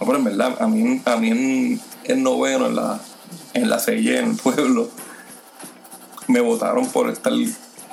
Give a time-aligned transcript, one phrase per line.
[0.00, 3.00] No, pero en verdad, a mí, a mí en el noveno, en la,
[3.54, 4.90] en la en el pueblo,
[6.28, 7.32] me votaron por estar,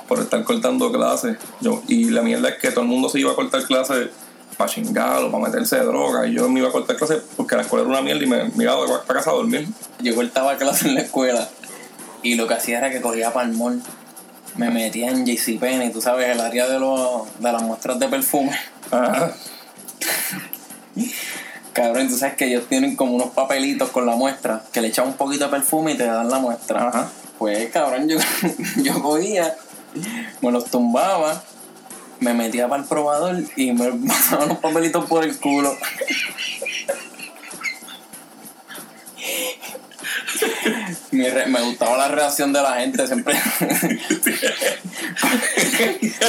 [0.06, 1.36] por estar cortando clases.
[1.60, 4.10] Yo, y la mierda es que todo el mundo se iba a cortar clases
[4.56, 6.26] para chingar o para meterse de droga.
[6.26, 8.44] Y yo me iba a cortar clases porque la escuela era una mierda y me,
[8.50, 8.76] me iba
[9.06, 9.68] para casa a dormir.
[10.00, 11.48] Yo cortaba clase en la escuela
[12.22, 13.82] y lo que hacía era que corría para el mall.
[14.56, 18.58] Me metía en JCPenney, tú sabes, el área de, los, de las muestras de perfume.
[18.90, 19.34] Ajá.
[21.76, 25.08] Cabrón, tú sabes que ellos tienen como unos papelitos con la muestra que le echan
[25.08, 26.88] un poquito de perfume y te dan la muestra.
[26.88, 27.10] Ajá.
[27.38, 28.16] Pues, cabrón, yo,
[28.82, 29.54] yo cogía,
[30.40, 31.42] me los tumbaba,
[32.18, 35.76] me metía para el probador y me pasaban los papelitos por el culo.
[41.12, 43.34] Re- me gustaba la reacción de la gente, siempre.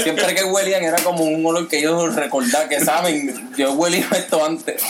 [0.04, 4.44] siempre que huelían era como un olor que ellos recordaban, que saben, yo huelí esto
[4.46, 4.82] antes.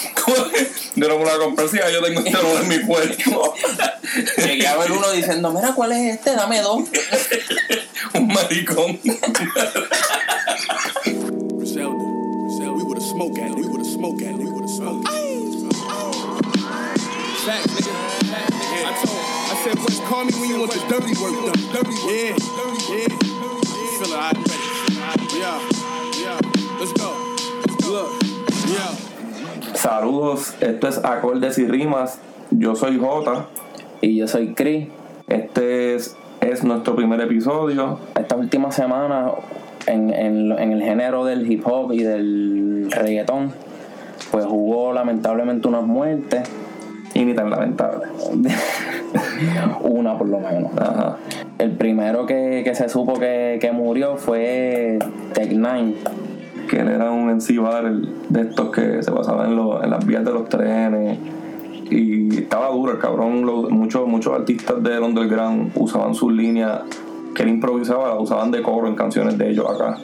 [0.96, 3.54] Yo no me la compré si ya yo tengo este olor en mi cuerpo.
[4.38, 6.36] Llegué a ver uno diciendo, mira, ¿cuál es este?
[6.36, 6.84] Dame dos.
[8.14, 9.00] Un maricón.
[9.04, 9.24] Griselda.
[11.54, 12.74] Griselda.
[12.74, 13.56] We would have smoked at it.
[13.56, 14.38] We would have smoked at it.
[14.38, 15.08] We would have smoked.
[17.46, 17.94] Facts, nigga.
[18.32, 21.62] Facts, I told, I said, West, call me when you want the dirty work done.
[21.74, 22.12] Dirty work.
[22.12, 22.36] Yeah,
[22.92, 23.10] yeah.
[23.98, 24.68] Feel it, I'm ready.
[25.38, 25.60] Yeah,
[26.22, 26.40] yeah.
[26.80, 27.10] Let's go.
[27.90, 28.10] Look,
[28.68, 28.94] yeah.
[29.74, 32.20] Saludos, esto es Acordes y Rimas.
[32.52, 33.48] Yo soy Jota.
[34.02, 34.88] Y yo soy Chris.
[35.28, 38.00] Este es, es nuestro primer episodio.
[38.16, 39.32] Esta última semana,
[39.86, 43.54] en, en, en el género del hip hop y del reggaetón,
[44.32, 46.48] pues hubo lamentablemente unas muertes.
[47.20, 48.06] Y ni tan lamentable.
[49.82, 50.72] Una por lo menos.
[50.78, 51.18] Ajá.
[51.58, 55.00] El primero que, que se supo que, que murió fue
[55.34, 55.96] Tech Nine.
[56.70, 60.06] Que él era un MC barrel de estos que se pasaban en, los- en las
[60.06, 61.18] vías de los trenes.
[61.90, 63.46] Y estaba duro el cabrón.
[63.46, 66.82] Lo- muchos, muchos artistas del underground usaban sus líneas
[67.34, 69.98] que él improvisaba, las usaban de coro en canciones de ellos acá.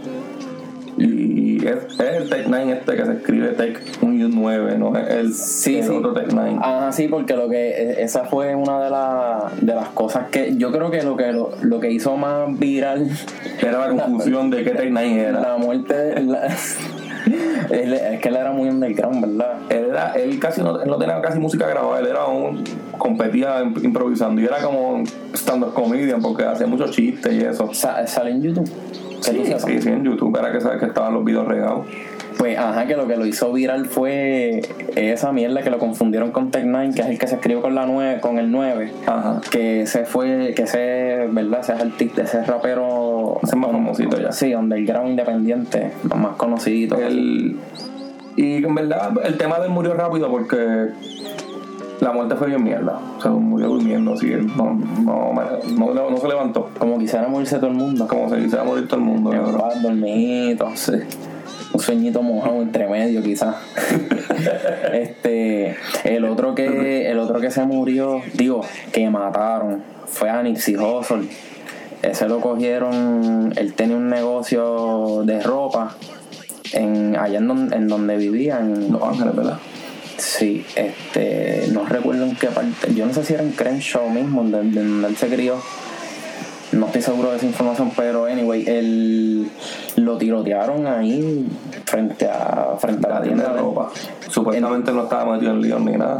[0.97, 4.77] Y es, es el Tech Nine este que se escribe Tech un y un 9,
[4.77, 5.89] no es el, Sí, el sí.
[5.91, 6.59] otro Tech Nine.
[6.61, 10.55] Ah, sí, porque lo que e, esa fue una de, la- de las cosas que
[10.57, 13.09] yo creo que lo que lo, lo que hizo más viral
[13.61, 15.39] Era la confusión de qué Tech Nine era.
[15.41, 16.47] la muerte de- la-
[17.69, 19.57] Él- es que él era muy underground, ¿verdad?
[19.69, 22.61] Él, era, él casi no, él no tenía casi música grabada, él era un
[22.97, 25.01] competía imp- improvisando y era como
[25.33, 27.73] stand-up comedian porque hacía muchos chistes y eso.
[27.73, 28.69] Sa- sale en YouTube.
[29.23, 31.85] Sí, sí, sí, en YouTube era que, sabes que estaban los videos regados.
[32.38, 34.61] Pues ajá, que lo que lo hizo viral fue
[34.95, 37.75] esa mierda que lo confundieron con Tech Nine, que es el que se escribió con
[37.75, 38.91] la 9, con el 9.
[39.06, 39.39] Ajá.
[39.50, 41.62] Que ese fue, que ese, ¿verdad?
[41.62, 43.39] Ese es artista, ese rapero.
[43.44, 44.31] Ese es más famosito ya.
[44.31, 47.00] Sí, underground independiente, los más conocidos.
[47.00, 47.57] Él,
[48.35, 50.89] y en verdad el tema de él murió rápido porque
[52.03, 52.99] la muerte fue bien mierda.
[53.17, 54.27] O sea, murió durmiendo así.
[54.55, 56.69] No, no, no, se levantó.
[56.77, 58.07] Como quisiera morirse todo el mundo.
[58.07, 59.31] Como se dice, va a morir todo el mundo.
[59.81, 60.93] Dormidito, sí.
[61.73, 63.55] Un sueñito mojado entre medio, quizás.
[64.93, 70.75] este, el otro que, el otro que se murió, digo, que mataron, fue a Nipsey
[70.75, 71.29] Hussle.
[72.01, 75.95] Ese lo cogieron, él tenía un negocio de ropa
[76.73, 79.57] en, allá en donde, en donde vivía, en Los Ángeles, ¿verdad?
[80.23, 84.41] Sí, este, no recuerdo en qué parte, yo no sé si era en Crenshaw mismo,
[84.41, 85.57] donde, donde él se crió.
[86.72, 89.50] No estoy seguro de esa información, pero anyway, él
[89.97, 91.45] lo tirotearon ahí
[91.83, 93.91] frente a, frente a la La tienda tienda de ropa.
[94.29, 96.19] Supuestamente no estaba metido en lío ni nada.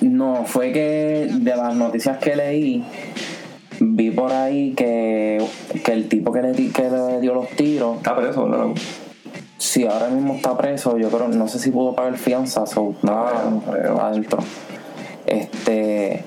[0.00, 2.82] No, fue que de las noticias que leí,
[3.80, 5.44] vi por ahí que,
[5.84, 8.68] que el tipo que le, que le dio los tiros, Está preso, ¿verdad?
[9.60, 13.42] Sí, ahora mismo está preso, yo creo, no sé si pudo pagar fianza, o nada
[13.68, 14.00] creo, creo.
[14.00, 14.38] adentro.
[15.26, 16.24] Este,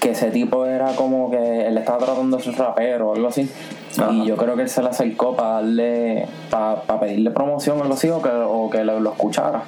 [0.00, 3.50] que ese tipo era como que él estaba tratando de ser rapero o algo así.
[3.98, 4.12] Ajá.
[4.12, 7.94] Y yo creo que él se le acercó para darle, para pedirle promoción o algo
[7.94, 9.64] así, o que, o que lo, lo escuchara.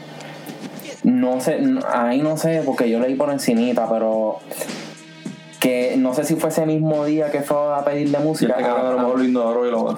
[1.03, 1.61] No sé,
[1.93, 4.39] ahí no sé, porque yo leí por encimita, pero
[5.62, 8.54] que no sé si fue ese mismo día que fue a pedirle Y música.
[8.54, 9.97] este cabrón a lo mejor lo ignoró y lo.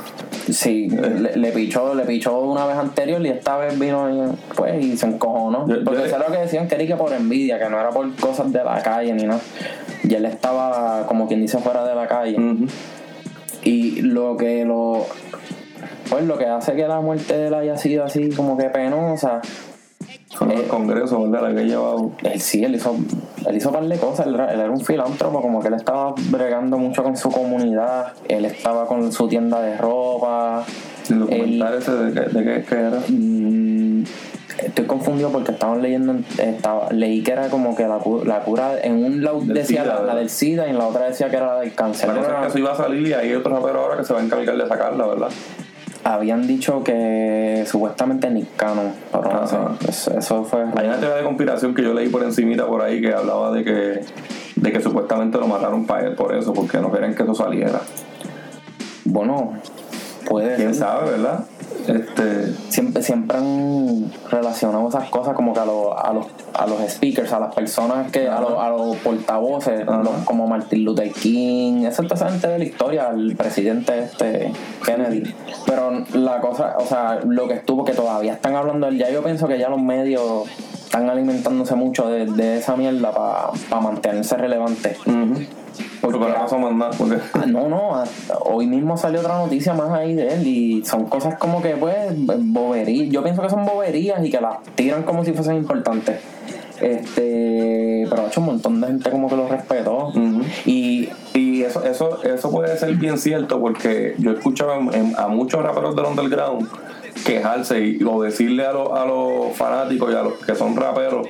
[0.52, 4.84] Sí, le, le pichó, le pichó una vez anterior y esta vez vino y, pues,
[4.84, 5.66] y se encojonó.
[5.66, 7.88] Yo Porque eso es lo que decían que era que por envidia, que no era
[7.88, 9.40] por cosas de la calle ni nada.
[10.06, 12.36] Y él estaba, como quien dice, fuera de la calle.
[13.62, 15.06] Y lo que lo.
[16.10, 19.40] Pues lo que hace que la muerte de él haya sido así como que penosa.
[20.40, 21.50] El congreso, ¿verdad?
[21.50, 22.00] La que llevaba.
[22.22, 22.96] Él sí, él hizo,
[23.46, 24.26] él hizo un par de cosas.
[24.26, 28.12] Él era, él era un filántropo, como que él estaba bregando mucho con su comunidad.
[28.28, 30.64] Él estaba con su tienda de ropa.
[31.08, 33.00] El Él- documental ese de que era.
[33.08, 34.04] Mm,
[34.64, 39.04] estoy confundido porque estaban leyendo, estaba, leí que era como que la, la cura, en
[39.04, 41.60] un lado decía SIDA, la, del SIDA y en la otra decía que era la
[41.60, 42.08] del cáncer.
[42.08, 44.04] La cosa Era- es que eso iba a salir y hay otro rapero ahora que
[44.04, 45.28] se va a encargar de sacarla, ¿verdad?
[46.04, 49.74] Habían dicho que supuestamente Nick Cannon, pero no sé, Ajá.
[49.88, 50.60] eso, eso fue...
[50.76, 53.64] Hay una teoría de conspiración que yo leí por encimita por ahí que hablaba de
[53.64, 54.00] que
[54.56, 57.80] de que supuestamente lo mataron para él por eso, porque no querían que eso saliera.
[59.04, 59.54] Bueno,
[60.28, 60.84] puede ¿Quién ser.
[60.84, 61.44] sabe, verdad?
[61.86, 66.80] Este, siempre, siempre han relacionado esas cosas como que a, los a, los, a los
[66.90, 70.02] speakers, a las personas que, a, los, a los portavoces, Ajá.
[70.02, 74.50] los- como Martin Luther King, esa gente de la historia, el presidente este
[74.84, 75.34] Kennedy.
[75.66, 79.10] Pero la cosa, o sea, lo que estuvo, que todavía están hablando, de él, ya
[79.10, 80.48] yo pienso que ya los medios
[80.84, 84.96] están alimentándose mucho de, de esa mierda para mantenerse relevantes.
[86.18, 88.04] Porque no pasó más nada, porque Ah, no, no, ah,
[88.44, 91.96] hoy mismo salió otra noticia más ahí de él y son cosas como que pues
[92.16, 96.20] boberías, yo pienso que son boberías y que las tiran como si fuesen importantes.
[96.80, 100.12] Este, pero ha hecho un montón de gente como que lo respetó
[100.66, 105.14] y Y eso, eso, eso puede ser bien cierto porque yo he escuchado en- en-
[105.18, 106.68] a muchos raperos del underground
[107.24, 111.26] quejarse y, o decirle a, los- a los fanáticos y a los que son raperos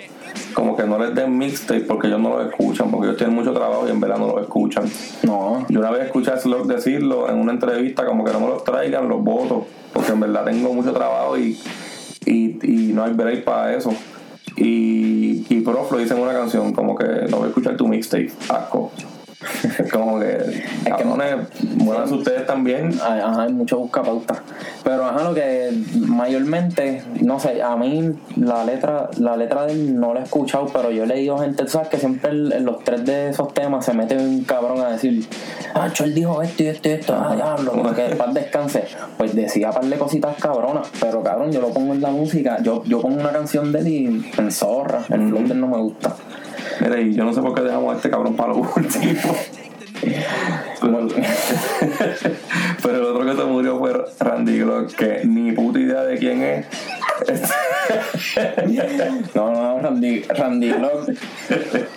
[0.52, 3.52] como que no les den mixtape porque ellos no los escuchan, porque ellos tienen mucho
[3.52, 4.84] trabajo y en verdad no los escuchan.
[5.22, 8.48] no, Yo una vez escuché a Slug decirlo en una entrevista, como que no me
[8.48, 11.58] los traigan, los votos, porque en verdad tengo mucho trabajo y,
[12.26, 13.92] y, y no hay break para eso.
[14.56, 17.88] Y, y Prof lo dice en una canción, como que no voy a escuchar tu
[17.88, 18.92] mixtape, asco.
[19.93, 22.91] como que, cabrones, muévanse ustedes también.
[23.02, 24.43] hay, ajá, hay mucho buscapauta.
[24.82, 25.70] Pero ajá, lo que
[26.06, 30.67] mayormente, no sé, a mí la letra, la letra de él no la he escuchado,
[30.73, 33.85] pero yo he leído gente, tú sabes que siempre en los tres de esos temas
[33.85, 35.26] se mete un cabrón a decir,
[35.75, 38.85] ah, él dijo esto y esto y esto, ah, diablo, que paz descanse.
[39.17, 42.82] Pues decía par de cositas cabronas, pero cabrón, yo lo pongo en la música, yo,
[42.85, 45.79] yo pongo una canción de él y en zorra, el flow de él no me
[45.79, 46.14] gusta.
[46.81, 49.34] Mira, y yo no sé por qué dejamos a este cabrón para lo último.
[52.82, 56.43] Pero, el otro que se murió fue Randy Glock, que ni puta idea de quién
[56.43, 56.66] es.
[59.34, 61.11] No, no, Randy, Randy Glock.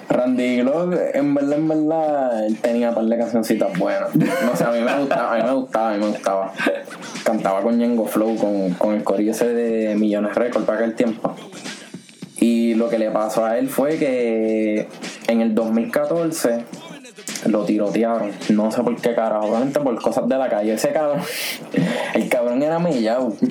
[0.10, 4.16] Randy Glock, en verdad, en verdad, él tenía un par de cancioncitas buenas.
[4.16, 6.54] No sé, a mí me gustaba, a mí me gustaba, a mí me gustaba.
[7.24, 11.36] Cantaba con Ñengo Flow, con, con el corillo ese de Millones Record para aquel tiempo.
[12.40, 14.88] Y lo que le pasó a él fue que
[15.28, 16.66] en el 2014
[17.46, 18.32] lo tirotearon.
[18.50, 20.74] No sé por qué carajo, obviamente por cosas de la calle.
[20.74, 21.22] Ese cabrón,
[22.14, 23.34] el cabrón era mellao.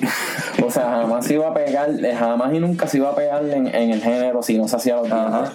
[0.65, 3.67] O sea, jamás se iba a pegar, jamás y nunca se iba a pegar en,
[3.67, 5.51] en el género si no se hacía los Ajá.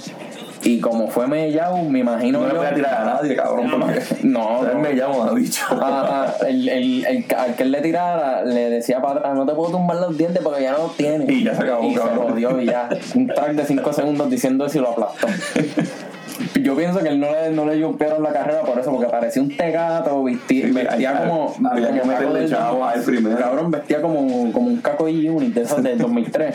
[0.64, 4.00] Y como fue mellao, me imagino No le voy a tirar a nadie, cabrón, porque
[4.23, 4.79] No, no.
[4.79, 5.64] me llama, ha dicho.
[5.70, 9.44] Ah, ah, el, el, el, al que él le tirara le decía para atrás, no
[9.44, 11.29] te puedo tumbar los dientes porque ya no los tienes.
[11.29, 12.29] Y ya se acabó, Y se cabrón.
[12.31, 12.88] jodió y ya.
[13.14, 15.26] Un track de 5 segundos diciendo eso y lo aplastó.
[16.61, 19.43] Yo pienso que él no le, no le jumpearon la carrera por eso, porque parecía
[19.43, 21.55] un tegato, vestía, Sí, vestía como.
[21.71, 23.39] había que meterle chavo primero.
[23.39, 26.55] Cabrón, vestía como, como un caco y unit de esos del 2003.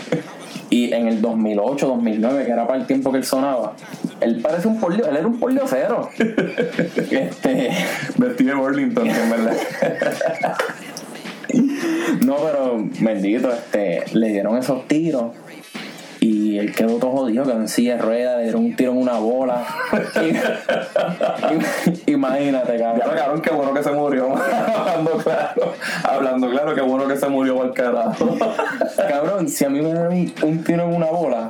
[0.70, 3.74] Y en el 2008, 2009, que era para el tiempo que él sonaba,
[4.20, 6.10] él parece un polio, él era un polio cero.
[6.18, 7.72] este.
[8.18, 9.58] Vestido de Burlington, en verdad.
[12.26, 15.32] No, pero bendito, este, le dieron esos tiros
[16.58, 18.98] y él quedó todo jodido, quedó en silla de ruedas, le dieron un tiro en
[18.98, 19.64] una bola.
[22.06, 23.16] Imagínate, Ya lo cabrón.
[23.18, 24.34] cabrón, qué bueno que se murió.
[24.36, 25.74] Hablando claro.
[26.04, 28.38] Hablando claro, qué bueno que se murió al carajo.
[29.10, 31.48] Cabrón, si a mí me un- un tiro en una bola,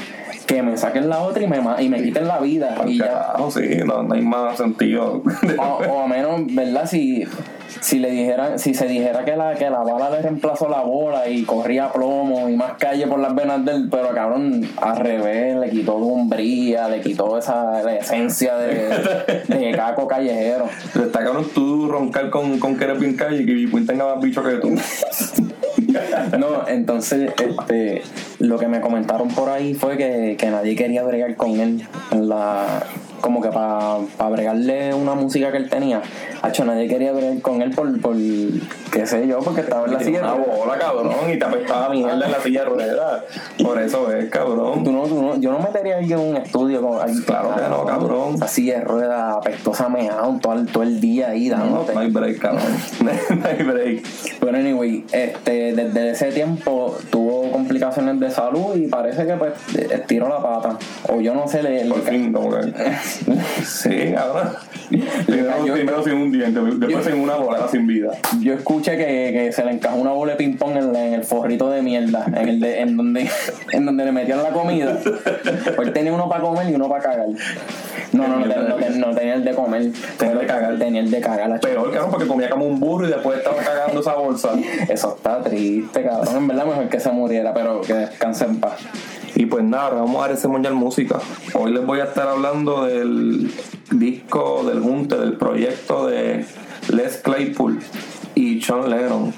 [0.48, 2.76] que me saquen la otra y me, y me quiten la vida.
[2.80, 3.06] Al Y ya.
[3.08, 5.22] carajo, sí, no, no hay más sentido.
[5.60, 6.88] O, o a menos, ¿verdad?
[6.88, 7.26] Si,
[7.82, 11.28] si le dijeran, si se dijera que la, que la bala le reemplazó la bola
[11.28, 15.70] y corría plomo y más calle por las venas del, pero cabrón, al revés, le
[15.70, 20.70] quitó hombría, le quitó esa la esencia de, de caco callejero.
[20.96, 24.42] Está cabrón tú roncar con, con que eres bien calle y que tenga más bicho
[24.44, 24.74] que tú.
[26.38, 28.02] No, entonces, este,
[28.40, 32.30] lo que me comentaron por ahí fue que, que nadie quería bregar con él en
[32.30, 32.86] la
[33.22, 33.98] como que para
[34.30, 36.02] bregarle una música que él tenía.
[36.42, 38.16] Hacho, nadie quería bregar con él por, por
[38.92, 40.20] qué sé yo, porque estaba en la silla.
[40.22, 43.24] una bola, cabrón, y te apestaba mierda en la silla de ruedas.
[43.64, 44.84] Por eso es, cabrón.
[44.84, 47.56] Tú no, tú no- yo no metería a alguien en un estudio con ay, Claro
[47.56, 48.36] que no, cabrón.
[48.36, 51.94] Esa silla de ruedas apestosa meado todo, el- todo el día ahí No, dándote.
[51.94, 52.64] no hay break, cabrón.
[53.02, 54.04] No hay break.
[54.40, 59.54] Pero anyway, este, desde ese tiempo tuvo complicaciones de salud y parece que pues
[59.92, 60.78] estiró la pata.
[61.10, 62.58] O yo no sé, le, le Por fin, como que.
[63.66, 64.50] Sí, cabrón.
[65.26, 68.12] Primero, Yo- primero sin un diente, después sin una bola, sin vida.
[68.42, 71.24] Yo escuché que, que se le encajó una bola de ping pong en, en el
[71.24, 73.30] forrito de mierda, en el de, en donde
[73.74, 74.98] en donde le metían la comida.
[75.76, 77.28] Pues él tenía uno para comer y uno para cagar.
[78.14, 80.78] No, no, no, ten- no, ten- no tenía el de comer, Tenía el de cagar.
[80.80, 81.50] tenía el de cagar.
[81.50, 84.52] la Peor, cabrón, porque comía como un burro y después estaba cagando esa bolsa.
[84.88, 86.38] Eso está triste, cabrón.
[86.38, 88.80] En verdad mejor que se muriera, pero que descanse en paz.
[89.40, 91.20] Y pues nada, vamos a dar ese Mundial Música.
[91.54, 93.52] Hoy les voy a estar hablando del
[93.92, 96.44] disco, del junte, del proyecto de
[96.90, 97.78] Les Claypool
[98.34, 99.32] y Sean Lennon.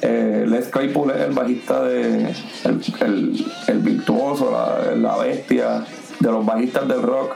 [0.00, 2.32] Eh, Les Claypool es el bajista de.
[2.64, 5.84] el, el- virtuoso, la, la bestia
[6.20, 7.32] de los bajistas del rock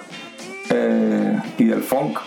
[0.71, 2.19] eh, y del funk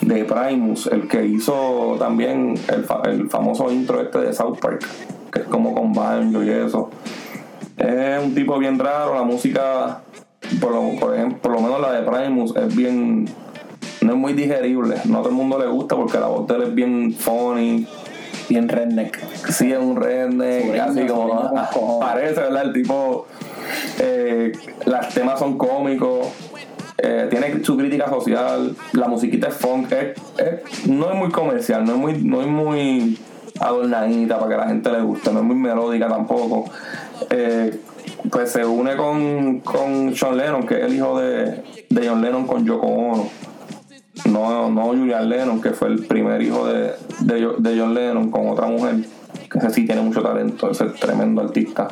[0.00, 4.84] de Primus, el que hizo también el, el famoso intro este de South Park,
[5.32, 6.90] que es como con banjo y eso.
[7.78, 10.00] Es un tipo bien raro, la música,
[10.60, 13.28] por lo, por ejemplo, por lo menos la de Primus es bien,
[14.00, 16.54] no es muy digerible, no a todo el mundo le gusta porque la voz de
[16.56, 17.86] él es bien funny,
[18.48, 19.18] Bien redneck.
[19.50, 21.70] sí es un redneck, así como ah,
[22.00, 22.64] parece, ¿verdad?
[22.64, 23.26] El tipo,
[23.98, 24.52] eh,
[24.86, 26.28] los temas son cómicos,
[26.96, 31.84] eh, tiene su crítica social, la musiquita es funk, es- es- no es muy comercial,
[31.84, 33.18] no es muy, no es muy
[33.60, 36.64] adornadita para que la gente le guste, no es muy melódica tampoco.
[37.30, 37.80] Eh,
[38.30, 42.46] pues se une con, con Sean Lennon, que es el hijo de, de John Lennon
[42.46, 43.30] con Yoko Ono.
[44.26, 48.30] No, no Julian Lennon, que fue el primer hijo de, de, Jo- de John Lennon
[48.30, 48.96] con otra mujer,
[49.50, 51.88] que sí tiene mucho talento, ese es tremendo artista.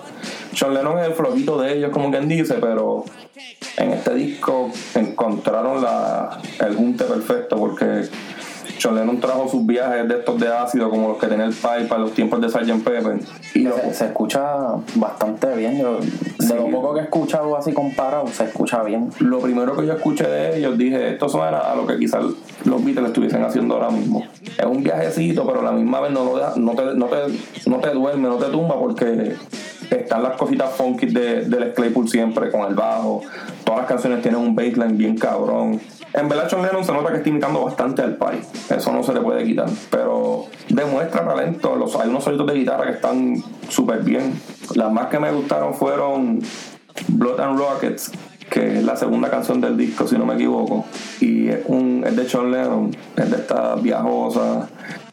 [0.58, 3.04] John Lennon es el flojito de ellos, como quien dice, pero
[3.76, 8.08] en este disco encontraron la, el junte perfecto, porque
[8.82, 11.84] John Lennon trajo sus viajes de estos de ácido, como los que tenía el Pipe
[11.88, 12.84] para los tiempos de Sgt.
[12.84, 13.18] Pepper.
[13.54, 14.42] Y lo- Se, se escucha
[14.94, 15.78] bastante bien.
[15.78, 16.06] Yo, de
[16.46, 16.54] Sí.
[16.54, 19.10] lo poco que he escuchado así comparado, se escucha bien.
[19.20, 22.24] lo primero que yo escuché de ellos, dije, esto suena a lo que quizás
[22.64, 24.24] los Beatles estuviesen haciendo ahora mismo.
[24.58, 27.16] Es un viajecito, pero a la misma vez no, lo deja- no, te, no, te,
[27.70, 29.34] no te duerme, no te tumba, porque
[29.90, 33.22] están las cositas funky de, del Claypool siempre, con el bajo.
[33.64, 35.80] Todas las canciones tienen un baseline bien cabrón.
[36.16, 38.40] En verdad, John Lennon se nota que está imitando bastante al Pai.
[38.70, 39.68] Eso no se le puede quitar.
[39.90, 41.74] Pero demuestra talento.
[42.00, 44.32] Hay unos solitos de guitarra que están súper bien.
[44.74, 46.40] Las más que me gustaron fueron
[47.08, 48.12] Blood and Rockets,
[48.48, 50.86] que es la segunda canción del disco, si no me equivoco.
[51.20, 54.70] Y es, un, es de John Lennon, es de esta viajosa,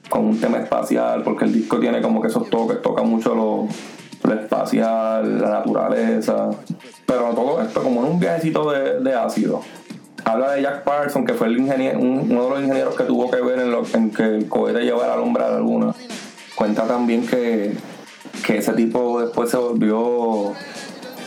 [0.08, 4.34] con un tema espacial, porque el disco tiene como que esos toques, toca mucho lo,
[4.34, 6.50] espacial, la naturaleza.
[7.06, 9.60] Pero todo esto como en un viajecito de ácido.
[10.26, 13.30] Habla de Jack Parson, que fue el ingeniero, un- uno de los ingenieros que tuvo
[13.30, 15.94] que ver en, lo, en que el cohete llevara a la luna.
[16.56, 17.74] Cuenta también que,
[18.46, 20.54] que ese tipo después se volvió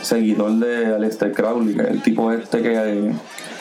[0.01, 3.11] seguidor de Aleister Crowley, que es el tipo este que,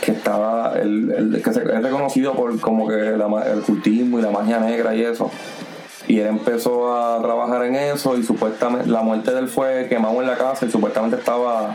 [0.00, 4.30] que estaba, el, el- que es reconocido por como que la el cultismo y la
[4.30, 5.30] magia negra y eso.
[6.08, 10.20] Y él empezó a trabajar en eso y supuestamente la muerte de él fue quemado
[10.20, 11.74] en la casa y supuestamente estaba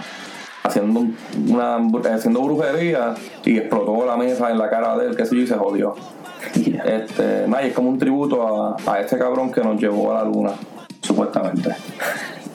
[0.63, 1.15] haciendo un-
[1.50, 1.77] una
[2.15, 3.15] haciendo brujería
[3.46, 5.96] y explotó la mesa en la cara de él, que sé yo, y se jodió.
[6.56, 10.24] Este, nada, y es como un tributo a, a ese cabrón que nos llevó a
[10.24, 10.51] la luna,
[11.01, 11.75] supuestamente.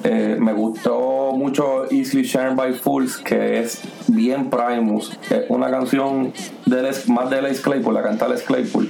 [0.09, 5.19] Eh, me gustó mucho Easily Shared by Fools, que es bien Primus.
[5.29, 6.33] Es una canción
[6.65, 8.89] de Les- más de Les Claypool, la canta Les Claypool.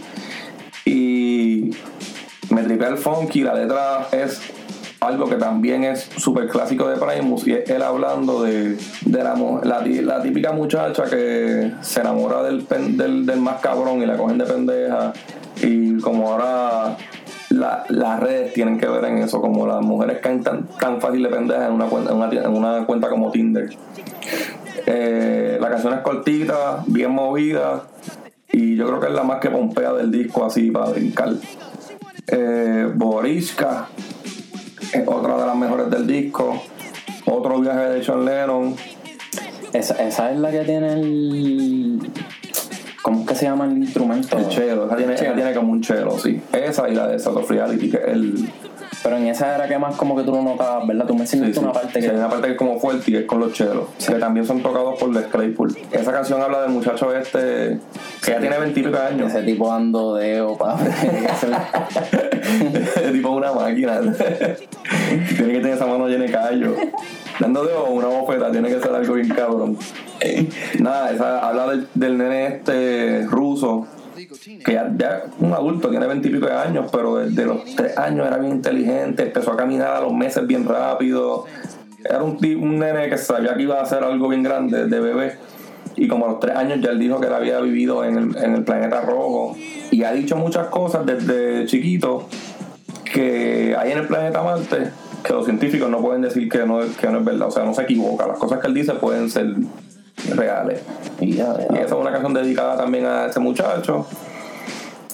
[0.84, 1.70] Y
[2.50, 4.42] me tripea el funky, la letra es
[5.00, 9.34] algo que también es súper clásico de Primus y es él hablando de, de la,
[9.62, 14.38] la, la típica muchacha que se enamora del, del, del más cabrón y la cogen
[14.38, 15.12] de pendeja
[15.62, 16.96] y como ahora
[17.50, 21.22] la- las redes tienen que ver en eso, como las mujeres caen tan, tan fácil
[21.22, 23.70] de pendeja en una cuenta, en una, en una cuenta como Tinder.
[24.86, 27.84] Eh, la canción es cortita, bien movida
[28.52, 31.30] y yo creo que es la más que pompea del disco así para brincar.
[32.28, 34.15] Eh, Boriska es
[35.06, 36.62] otra de las mejores del disco.
[37.26, 38.74] Otro viaje de John Lennon.
[39.72, 42.10] Esa, esa es la que tiene el.
[43.02, 44.38] ¿Cómo es que se llama el instrumento?
[44.38, 46.40] El chelo, esa tiene, esa tiene como un chelo, sí.
[46.52, 48.50] Esa y la de of Reality, que es el.
[49.02, 51.06] Pero en esa era que más como que tú lo notabas, ¿verdad?
[51.06, 51.64] Tú me Sí, enseñaste sí.
[51.64, 52.10] una parte Sí, que.
[52.12, 54.62] hay una parte que es como fuerte y es con los chelos, que también son
[54.62, 55.76] tocados por Les Claypool.
[55.92, 57.78] Esa canción habla del muchacho este
[58.24, 59.32] que ya tiene 20 y pico de años.
[59.32, 60.58] Ese tipo dando dedo,
[63.26, 64.00] tipo una máquina.
[65.36, 66.74] tiene que tener esa mano llena de callo.
[67.40, 69.76] Dando de una bofeta, tiene que ser algo bien cabrón.
[70.78, 73.86] Nada, esa habla del, nene este ruso,
[74.64, 78.38] que ya, ya un adulto, tiene veintipico de años, pero desde los tres años era
[78.38, 81.44] bien inteligente, empezó a caminar a los meses bien rápido.
[82.04, 85.00] Era un, ti- un nene que sabía que iba a hacer algo bien grande de
[85.00, 85.38] bebé.
[85.96, 88.64] y como a los tres años ya él dijo que él había vivido en el
[88.64, 89.56] planeta rojo
[89.90, 92.28] y ha dicho muchas cosas desde chiquito
[93.16, 94.90] que hay en el planeta Marte
[95.24, 97.72] que los científicos no pueden decir que no, que no es verdad, o sea, no
[97.72, 99.54] se equivoca, las cosas que él dice pueden ser
[100.34, 100.82] reales.
[101.18, 101.56] Y esa
[101.86, 104.06] es una canción dedicada también a ese muchacho.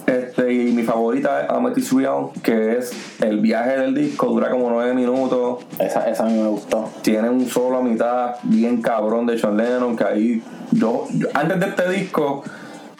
[0.04, 2.92] Este, y mi favorita es Amethyst Real, que es
[3.22, 5.64] el viaje del disco, dura como nueve minutos.
[5.78, 6.90] Esa, esa a mí me gustó.
[7.02, 10.42] Tiene un solo a mitad bien cabrón de John Lennon, que ahí
[10.72, 12.42] yo, yo- antes de este disco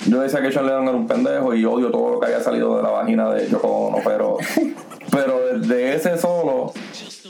[0.07, 2.77] yo decía que John Lennon era un pendejo y odio todo lo que había salido
[2.77, 4.37] de la vagina de Yoko Ono, pero,
[5.11, 6.73] pero desde ese solo,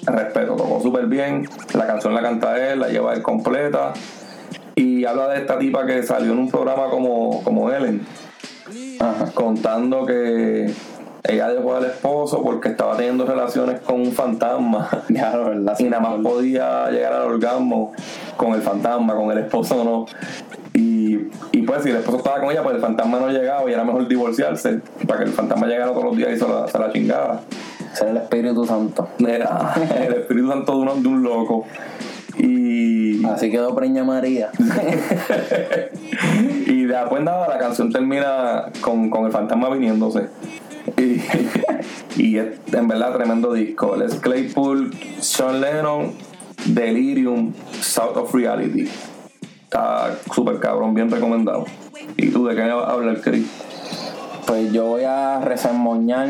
[0.07, 3.93] respeto, tocó súper bien, la canción la canta él, la lleva él completa
[4.75, 8.07] y habla de esta tipa que salió en un programa como, como Ellen,
[9.01, 9.31] Ajá.
[9.35, 10.73] contando que
[11.25, 15.77] ella dejó al esposo porque estaba teniendo relaciones con un fantasma Ya, verdad.
[15.79, 17.93] y nada más podía llegar al orgasmo
[18.37, 20.07] con el fantasma, con el esposo no.
[20.75, 20.92] Y,
[21.53, 23.85] y pues si el esposo estaba con ella, pues el fantasma no llegaba y era
[23.85, 26.93] mejor divorciarse para que el fantasma llegara todos los días y se la, se la
[26.93, 27.41] chingara.
[27.95, 29.09] Ser el Espíritu Santo.
[29.19, 29.75] Era
[30.07, 31.67] el Espíritu Santo de, uno- de un loco.
[32.39, 34.51] Y, Así quedó Preña María.
[36.67, 40.29] y después nada, la canción termina con, con el fantasma viniéndose.
[40.97, 41.21] Y,
[42.23, 43.97] y es en verdad tremendo disco.
[43.97, 46.13] Les Claypool, Sean Lennon,
[46.67, 48.89] Delirium, South of Reality.
[49.73, 51.65] Está súper cabrón, bien recomendado.
[52.19, 53.47] ¿Y tú de qué vas a hablar, Chris?
[54.47, 56.29] Pues yo voy a resemoñar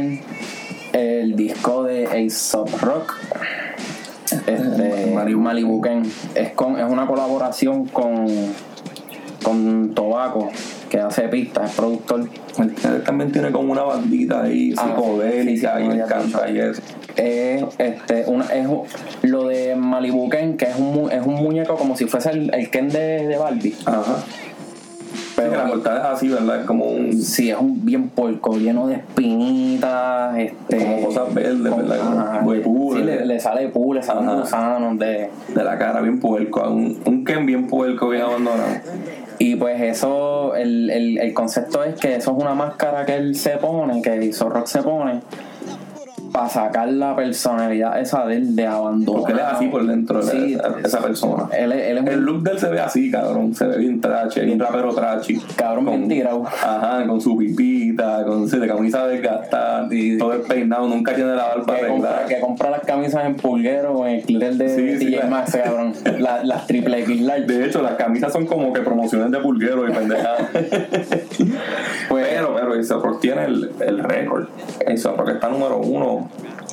[0.92, 3.16] el disco de Ace of Rock.
[4.46, 5.82] Este, Malibu.
[6.36, 8.26] Es, con, es una colaboración con,
[9.42, 10.48] con Tobacco,
[10.88, 12.28] que hace pistas, es productor.
[12.60, 16.58] Él también tiene como una bandita ahí Ah, psicodélica sí, sí, y él canta y
[16.60, 16.80] eso.
[17.16, 18.66] Es, este, una, es
[19.22, 22.70] lo de Malibu Ken, que es un, es un muñeco como si fuese el, el
[22.70, 23.76] Ken de, de Barbie.
[23.86, 24.16] Ajá.
[25.34, 26.60] Pero Pero la portada es así, ¿verdad?
[26.60, 27.12] Es como un.
[27.14, 32.38] Sí, es un bien porco, lleno de espinitas, este, Como cosas verdes, con- ¿verdad?
[32.38, 35.30] Como huepú, sí, le, le sale pu, le salen gusanos de...
[35.48, 38.68] de la cara bien puerco, un, un Ken bien puerco, bien abandonado.
[39.38, 43.34] Y pues eso, el, el, el concepto es que eso es una máscara que él
[43.34, 45.20] se pone, que Zorro se pone,
[46.32, 49.18] para sacar la personalidad esa de él de abandono.
[49.20, 51.44] Porque él es así por dentro, Sí, esa, esa persona.
[51.56, 53.54] Él, es- él es El look de él se ve así, cabrón.
[53.54, 55.38] Se ve bien trache, bien rapero trachi.
[55.56, 56.44] cabrón bien tirado.
[56.46, 61.34] Ajá, con su pipita, con su de camisa desgastada, y todo el peinado, nunca tiene
[61.34, 64.98] la barba Que compra, que compra las camisas en pulguero con el clear de Sí,
[64.98, 65.92] sí, DJ la- Max, cabrón.
[66.18, 67.46] La- las triple X large.
[67.46, 70.48] De hecho, las camisas son como que promociones de pulguero y pendejadas.
[72.08, 72.21] Pues,
[72.72, 74.48] pero, Rock tiene el, el récord.
[74.86, 76.28] Ace Rock está número uno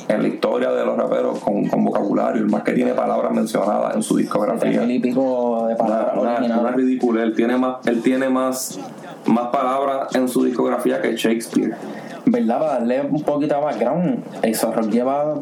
[0.08, 3.94] en la historia de los raperos con, con vocabulario, el más que tiene palabras mencionadas
[3.94, 4.70] en su discografía.
[4.70, 7.22] tres mil y pico de palabras una, una ridícula.
[7.22, 8.78] Él tiene más, él tiene más,
[9.26, 11.74] más palabras en su discografía que Shakespeare.
[12.26, 12.58] ¿Verdad?
[12.58, 15.34] Para darle un poquito de background, eso Rock lleva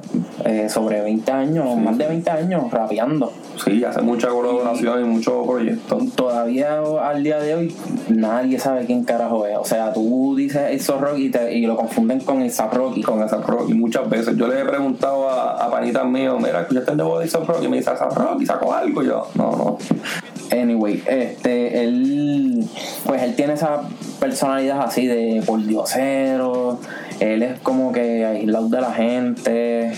[0.44, 3.32] eh, sobre 20 años, más de 20 años rapeando.
[3.64, 6.14] Sí, hace mucha colaboración y muchos proyectos.
[6.14, 7.74] Todavía al día de hoy
[8.08, 9.56] nadie sabe quién carajo es.
[9.56, 13.02] O sea, tú dices Ace Rock y, te, y lo confunden con A$AP Rocky.
[13.02, 16.60] Con esa rock y muchas veces yo le he preguntado a, a panitas míos, mira,
[16.60, 19.06] escuchaste el debo de esa rock y me dice esa rock y sacó algo y
[19.06, 19.78] yo, no, no.
[20.50, 22.64] Anyway, este, él,
[23.04, 23.82] pues él tiene esa
[24.18, 26.78] personalidad así de por diosero.
[27.20, 29.92] Él es como que aislado de la gente.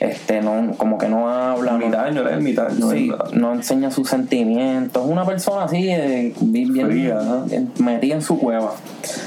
[0.00, 1.72] Este, no, como que no habla.
[1.72, 5.04] no- Ermitaño, es ermitaño, Sí, no enseña sus sentimientos.
[5.04, 6.88] Es una persona así, eh, bien,
[7.24, 7.44] ¿no?
[7.44, 8.74] bien metida en su cueva.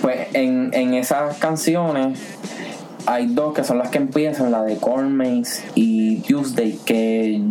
[0.01, 2.19] Pues en, en esas canciones
[3.07, 7.41] hay dos que son las que empiezan, la de Corn Maze y Tuesday, que,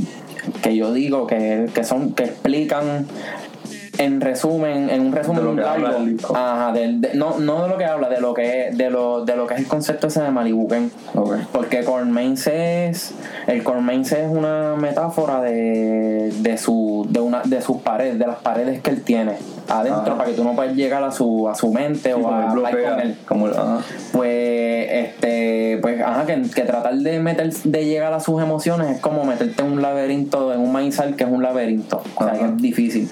[0.63, 3.07] que yo digo que, que son, que explican
[3.99, 5.89] en resumen, en un resumen largo,
[6.35, 9.47] ajá, de- no, no de lo que habla, de lo que de lo, de lo
[9.47, 10.91] que es el concepto ese de Malibu Ken.
[11.15, 11.35] Ok.
[11.53, 13.13] Porque Cormaince es.
[13.47, 17.07] El Cormaince es una metáfora de, de su.
[17.11, 19.33] de una de sus paredes, de las paredes que él tiene
[19.69, 20.17] adentro, Ajá.
[20.17, 23.01] para que tú no puedas llegar a su, a su mente o a bloquea, con
[23.01, 23.17] él.
[23.27, 23.81] como ajá.
[24.13, 29.01] Pues, este, pues, ajá, que, que tratar de meter, de llegar a sus emociones es
[29.01, 32.03] como meterte en un laberinto, en un maizal que es un laberinto.
[32.17, 33.11] O sea, que es difícil.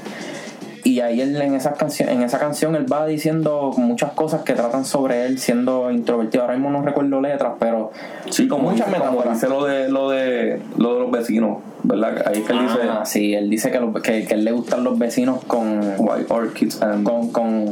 [0.87, 4.53] Y ahí él en esa canción, en esa canción él va diciendo muchas cosas que
[4.53, 6.43] tratan sobre él siendo introvertido.
[6.45, 7.91] Ahora mismo no recuerdo letras, pero
[8.31, 9.41] Sí, como, muchas dice, como metáforas.
[9.41, 12.23] dice lo de, lo de lo de los vecinos, ¿verdad?
[12.27, 14.53] Ahí es que él dice Ah, sí, él dice que, lo- que, que él le
[14.53, 17.67] gustan los vecinos con White Orchids and con, con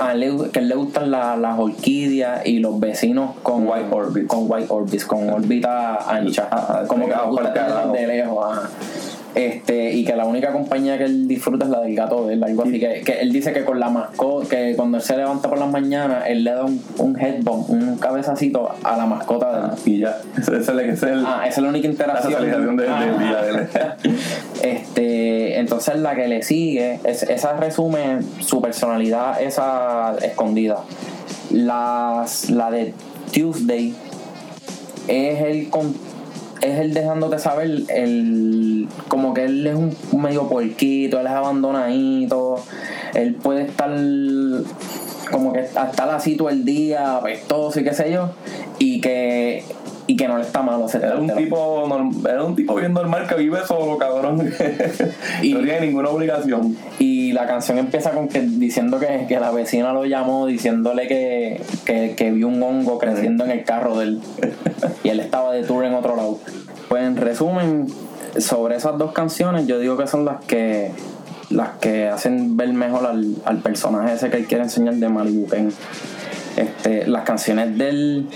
[0.00, 3.86] a él le- que él le gustan la- las orquídeas y los vecinos con White
[3.90, 4.28] orbits.
[4.28, 6.48] con white orbits con órbita ancha
[6.86, 7.92] como que le pegado gusta pa'l carajo.
[7.92, 8.70] tenerlos de lejos ajá.
[9.34, 12.44] Este, y que la única compañía que él disfruta es la del gato de él,
[12.44, 12.78] algo así.
[12.78, 15.70] Que, que él dice que con la mascota, que cuando él se levanta por las
[15.70, 19.72] mañanas, él le da un, un headbump, un cabezacito a la mascota de él.
[19.86, 22.76] Y ya, ese ese es el, Ah, esa es la única la interacción.
[22.76, 23.16] del Ah.
[23.18, 23.68] día de él.
[24.62, 30.78] Este, entonces la que le sigue, es- esa resume su personalidad, esa escondida.
[31.50, 32.94] Las, la de
[33.32, 33.94] Tuesday
[35.08, 35.94] es el con-
[36.62, 42.56] es el dejándote saber el como que él es un medio puerquito, él es abandonadito,
[43.14, 43.90] él puede estar
[45.30, 48.30] como que estar así todo el día, apestoso y qué sé yo,
[48.78, 49.64] y que
[50.08, 50.88] y que no le está malo.
[50.88, 54.52] se Era un tipo norm- era un tipo bien normal que vive solo, cabrón.
[55.42, 56.76] y Y- no tiene ninguna obligación.
[56.98, 61.60] Y la canción empieza con que diciendo que, que la vecina lo llamó diciéndole que,
[61.84, 64.20] que, que vio un hongo creciendo en el carro de él.
[65.04, 66.38] y él estaba de tour en otro lado.
[66.88, 67.86] Pues en resumen,
[68.38, 70.92] sobre esas dos canciones, yo digo que son las que
[71.50, 75.46] las que hacen ver mejor al, al personaje ese que él quiere enseñar de Malibu
[75.48, 75.72] Ken.
[76.56, 78.28] Este, las canciones del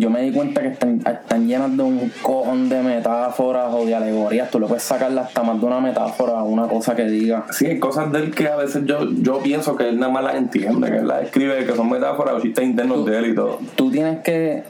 [0.00, 3.94] yo me di cuenta que están, están llenas de un cojón de metáforas o de
[3.94, 4.50] alegorías.
[4.50, 7.44] Tú le puedes sacarle hasta más de una metáfora a una cosa que diga.
[7.50, 10.24] Sí, hay cosas de él que a veces yo, yo pienso que él nada más
[10.24, 13.34] las entiende, que él las escribe, que son metáforas o chistes internos de él y
[13.34, 13.58] todo.
[13.76, 14.64] Tú tienes que,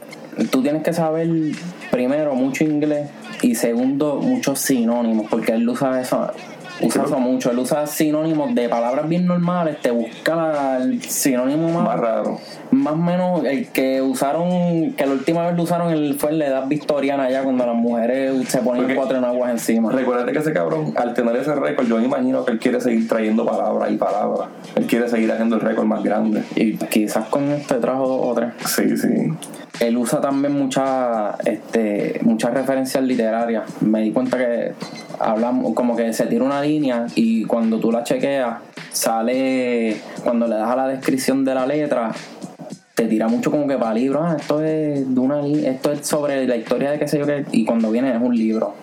[0.51, 1.29] tú tienes que saber
[1.91, 3.09] primero mucho inglés
[3.41, 6.29] y segundo muchos sinónimos, porque él usa eso,
[6.83, 7.51] usa eso mucho.
[7.51, 12.39] Él usa sinónimos de palabras bien normales, te busca el sinónimo Más más, raro.
[12.71, 16.39] más o menos el que usaron, que la última vez lo usaron el- fue en
[16.39, 19.91] la edad victoriana ya cuando las mujeres se ponían Porque- cuatro enaguas encima.
[19.91, 23.07] Recuérdate que ese cabrón, al tener ese récord, yo me imagino que él quiere seguir
[23.07, 24.49] trayendo palabras y palabras.
[24.75, 26.43] Él quiere seguir haciendo el récord más grande.
[26.55, 28.49] Y quizás con este trajo dos o tres.
[28.65, 29.07] Sí, sí.
[29.79, 33.63] Él usa también muchas este, muchas referencias literarias.
[33.81, 34.73] Me di cuenta que
[35.19, 38.59] hablamos como que se tira una línea y cuando tú la chequeas,
[38.91, 42.11] sale, cuando le das a la descripción de la letra,
[42.95, 44.23] te tira mucho como que para libros.
[44.25, 47.45] Ah, esto es de una esto es sobre la historia de qué sé yo qué,
[47.51, 48.75] y cuando viene es un libro.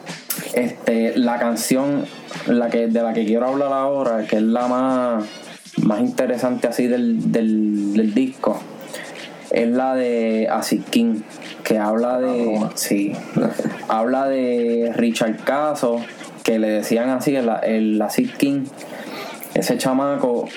[0.54, 2.04] Este, la canción
[2.46, 5.24] la que, de la que quiero hablar ahora, que es la más,
[5.82, 8.60] más interesante así del, del, del disco,
[9.50, 11.20] es la de Acid King,
[11.64, 12.60] que habla de.
[12.74, 13.12] Sí.
[13.88, 16.00] habla de Richard Caso,
[16.48, 18.64] que le decían así, el, el Acid King.
[19.52, 20.48] Ese chamaco,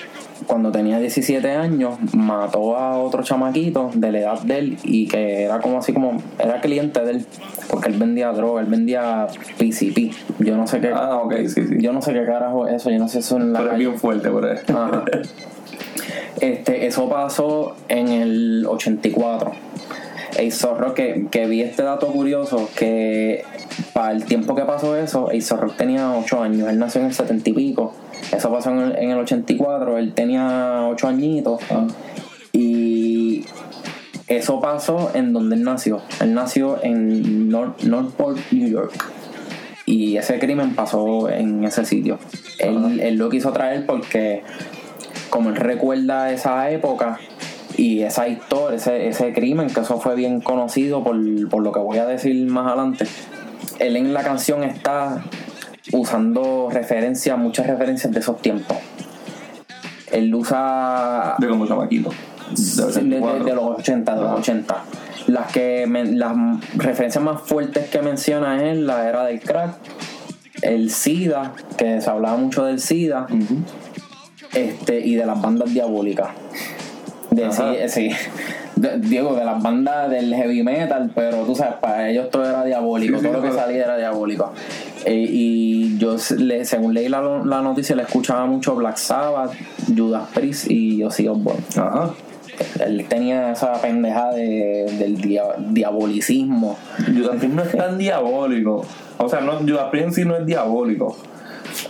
[0.46, 5.42] cuando tenía 17 años, mató a otro chamaquito de la edad de él y que
[5.42, 6.22] era como así como.
[6.38, 7.26] Era cliente de él,
[7.68, 9.26] porque él vendía droga, él vendía
[9.58, 10.14] PCP.
[10.38, 10.92] Yo no sé qué.
[10.94, 11.76] Ah, ok, sí, sí.
[11.78, 13.78] Yo no sé qué carajo es eso, yo no sé eso en la Pero es
[13.78, 14.58] bien fuerte por ahí.
[14.68, 15.04] Ajá.
[16.40, 19.52] Este, eso pasó en el 84.
[20.38, 23.44] Ace Rock, que, que vi este dato curioso, que
[23.92, 27.14] para el tiempo que pasó eso, Ace Rock tenía 8 años, él nació en el
[27.14, 27.94] 70 y pico,
[28.32, 31.60] eso pasó en el, en el 84, él tenía 8 añitos,
[32.52, 33.44] y
[34.28, 38.92] eso pasó en donde él nació, él nació en North, Northport, New York,
[39.84, 42.18] y ese crimen pasó en ese sitio.
[42.58, 44.42] Él, él lo quiso traer porque
[45.28, 47.18] como él recuerda esa época
[47.76, 51.16] y esa historia, ese, ese crimen, que eso fue bien conocido por,
[51.48, 53.06] por lo que voy a decir más adelante,
[53.78, 55.22] él en la canción está
[55.92, 58.76] usando referencias, muchas referencias de esos tiempos.
[60.10, 62.10] Él usa De como chamaquito.
[62.50, 63.44] De de, de- 84.
[63.44, 64.38] de los 80, de los Ajá.
[64.40, 64.76] 80.
[65.28, 66.32] Las que las
[66.76, 69.76] referencias más fuertes que menciona es la era del crack,
[70.62, 73.26] el SIDA, que se hablaba mucho del SIDA,
[74.52, 76.28] este, y de las bandas diabólicas.
[77.30, 78.10] De, sí, sí.
[78.76, 82.64] De- Diego, de las bandas del heavy metal, pero tú sabes, para ellos todo era
[82.64, 84.52] diabólico, Sí, sí, todo lo que salía era diabólico.
[85.04, 89.52] Eh, y yo, le- según leí la, la noticia, le escuchaba mucho Black Sabbath,
[89.94, 91.62] Judas Priest y Ozzy Osbourne.
[91.76, 92.10] Ajá.
[92.84, 96.76] Él tenía esa pendeja de, del dia- diabolicismo.
[97.06, 98.84] Judas Priest no es tan diabólico.
[99.18, 101.16] O sea, no, Judas Priest en sí no es diabólico.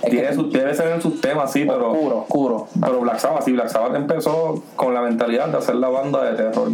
[0.11, 1.93] Tiene su- debe ser en sus temas, sí, pero.
[1.93, 2.67] Oscuro, oscuro.
[2.81, 6.37] Pero Black Sabbath, sí, Black Sabbath empezó con la mentalidad de hacer la banda de
[6.37, 6.71] terror.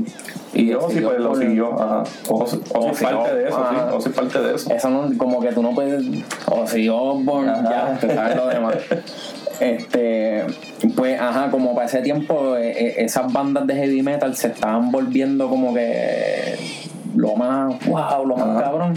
[0.54, 2.04] Y Ozzy pues lo siguió, ajá.
[2.28, 3.76] Ozzy Ozzy es Ozzy, parte de eso, sí.
[3.76, 3.94] ajá.
[3.94, 4.72] Ozzy parte de eso.
[4.72, 6.02] Eso no, como que tú no puedes.
[6.50, 7.70] O Osborne, Ajá.
[7.70, 8.76] ya, te sabes lo demás.
[9.60, 10.44] Este,
[10.94, 14.92] pues, ajá, como para ese tiempo, eh, eh, esas bandas de heavy metal se estaban
[14.92, 16.56] volviendo como que
[17.16, 18.62] lo más, wow, lo más Ajá.
[18.62, 18.94] cabrón.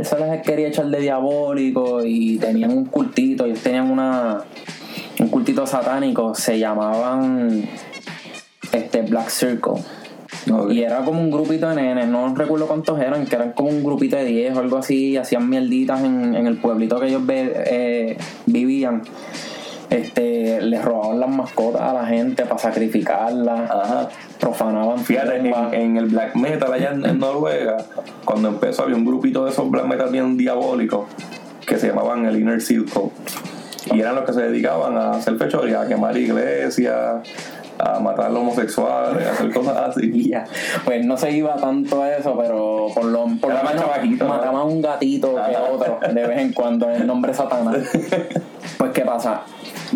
[0.00, 4.38] Eso les quería echar de diabólico y tenían un cultito, ellos tenían una
[5.20, 7.64] un cultito satánico, se llamaban
[8.72, 9.74] este Black Circle.
[10.70, 13.82] Y era como un grupito de nenes, no recuerdo cuántos eran, que eran como un
[13.84, 17.52] grupito de 10 o algo así, hacían mierditas en, en el pueblito que ellos ve-
[17.66, 19.02] eh, vivían.
[19.90, 24.08] Este, les robaban las mascotas a la gente para sacrificarlas, Ajá.
[24.38, 27.78] profanaban Fíjate, en, el black metal allá en, en Noruega,
[28.24, 31.06] cuando empezó había un grupito de esos black metal bien diabólicos
[31.66, 33.10] que se llamaban el Inner Circle.
[33.92, 37.26] Y eran los que se dedicaban a hacer fechoría, a quemar iglesias,
[37.78, 40.10] a matar a los homosexuales, a hacer cosas así.
[40.12, 40.44] Y ya.
[40.84, 43.84] Pues no se iba tanto a eso, pero por lo, por lo menos
[44.28, 45.64] mataba a un gatito que Ajá.
[45.70, 47.76] otro de vez en cuando en el nombre Satanás.
[48.76, 49.42] Pues qué pasa,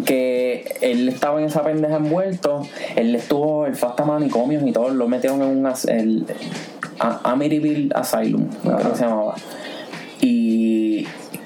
[0.04, 2.66] que él estaba en esa pendeja envuelto,
[2.96, 6.26] él estuvo, él fue manicomios y todo, lo metieron en un as- el
[6.98, 9.34] A- Amityville Asylum, creo que se llamaba.
[10.20, 10.81] Y,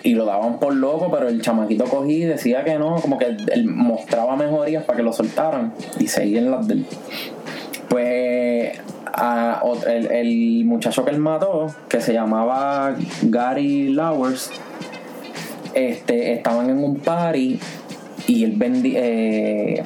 [0.06, 3.36] y lo daban por loco, pero el chamaquito cogí y decía que no, como que
[3.52, 6.86] él mostraba mejorías para que lo soltaran y seguían las del.
[7.88, 8.78] Pues
[9.88, 14.52] el, el muchacho que él mató, que se llamaba Gary Lowers,
[15.74, 17.58] este, estaban en un party
[18.28, 19.82] y él vendía, eh,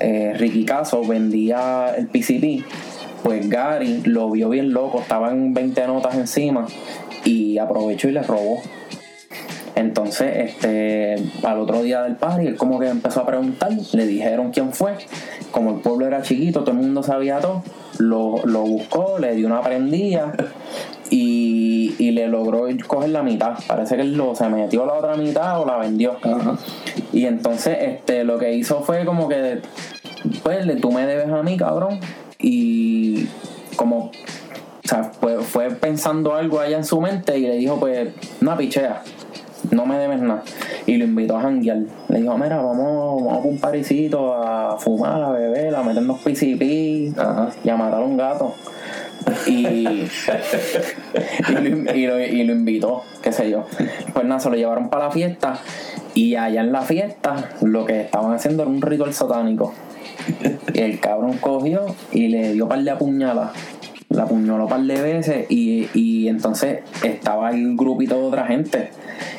[0.00, 2.64] eh, Ricky Caso vendía el PCP.
[3.22, 6.66] Pues Gary lo vio bien loco, estaban 20 notas encima
[7.24, 8.60] y aprovechó y le robó.
[9.74, 14.50] Entonces, este, al otro día del party, él como que empezó a preguntar, le dijeron
[14.52, 14.96] quién fue.
[15.50, 17.62] Como el pueblo era chiquito, todo el mundo sabía todo,
[17.98, 20.32] lo, lo buscó, le dio una prendida
[21.10, 23.54] y, y le logró coger la mitad.
[23.66, 26.16] Parece que él lo, se metió la otra mitad o la vendió.
[26.22, 26.56] Ajá.
[27.12, 29.60] Y entonces este, lo que hizo fue como que,
[30.42, 32.00] pues, tú me debes a mí, cabrón.
[32.38, 33.26] Y
[33.76, 38.08] como, o sea, fue, fue pensando algo allá en su mente y le dijo, pues,
[38.40, 39.02] una pichea,
[39.74, 40.42] no me debes nada.
[40.86, 41.78] Y lo invitó a janguear.
[42.08, 47.18] Le dijo, mira, vamos, vamos a un parisito a fumar, a beber, a meternos PCP
[47.18, 47.50] Ajá.
[47.62, 48.54] y a matar a un gato.
[49.46, 49.66] Y,
[51.94, 53.64] y, lo, y y lo invitó, qué sé yo.
[54.12, 55.58] Pues nada, se lo llevaron para la fiesta
[56.14, 59.74] y allá en la fiesta lo que estaban haciendo era un ritual satánico.
[60.72, 63.50] Y el cabrón cogió y le dio par de apuñalas.
[64.10, 68.90] La apuñaló par de veces y, y entonces estaba el grupito de otra gente.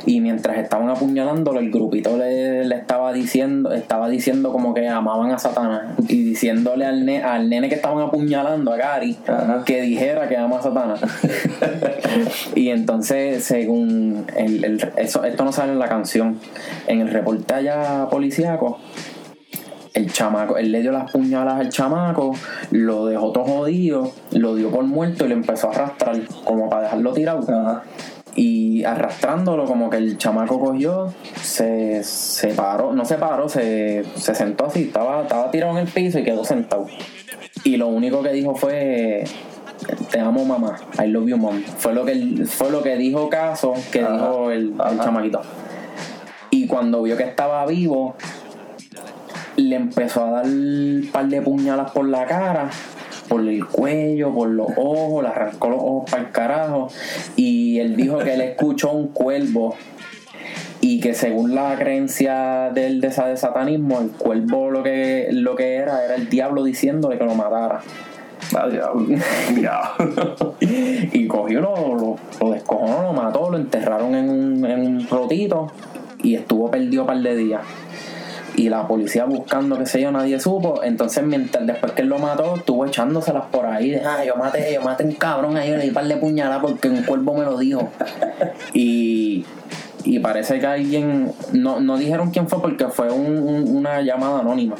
[0.05, 5.31] Y mientras estaban apuñalándolo, el grupito le, le estaba diciendo, estaba diciendo como que amaban
[5.31, 5.95] a Satanás.
[6.09, 9.63] Y diciéndole al, ne- al nene que estaban apuñalando, a Gary, Ajá.
[9.65, 10.99] que dijera que ama a Satanás.
[12.55, 16.39] y entonces, según el, el- eso, esto no sale en la canción,
[16.87, 18.79] en el reporte allá policíaco,
[19.95, 22.35] el chamaco, él le dio las puñalas al chamaco,
[22.71, 26.83] lo dejó todo jodido, lo dio por muerto y lo empezó a arrastrar, como para
[26.83, 27.39] dejarlo tirado.
[27.41, 27.83] Ajá.
[28.35, 34.35] Y arrastrándolo, como que el chamaco cogió, se, se paró, no se paró, se, se
[34.35, 36.87] sentó así, estaba, estaba tirado en el piso y quedó sentado.
[37.63, 39.23] Y lo único que dijo fue
[40.11, 41.61] te amo mamá, I love you mom.
[41.77, 44.13] Fue lo que fue lo que dijo Caso, que Ajá.
[44.13, 45.41] dijo el, el chamaquito.
[46.49, 48.15] Y cuando vio que estaba vivo,
[49.57, 52.69] le empezó a dar un par de puñalas por la cara,
[53.27, 56.87] por el cuello, por los ojos, le arrancó los ojos para el carajo.
[57.35, 59.75] Y él dijo que él escuchó un cuervo
[60.81, 65.77] y que según la creencia del de, de satanismo, el cuervo lo que, lo que
[65.77, 67.81] era era el diablo diciéndole que lo matara.
[68.55, 69.07] Ah, diablo.
[69.55, 70.55] Diablo.
[70.59, 75.71] Y cogió, lo, lo, lo descojonó, lo mató, lo enterraron en un, en un rotito
[76.21, 77.61] y estuvo perdido un par de días.
[78.57, 80.81] Y la policía buscando, qué sé yo, nadie supo.
[80.83, 83.91] Entonces, mientras después que él lo mató, estuvo echándoselas por ahí.
[83.91, 86.87] De, ah, yo maté, yo maté un cabrón ahí, le di par de puñaladas porque
[86.89, 87.89] un cuervo me lo dijo.
[88.73, 89.45] Y,
[90.03, 94.39] y parece que alguien, no, no dijeron quién fue porque fue un- un- una llamada
[94.39, 94.75] anónima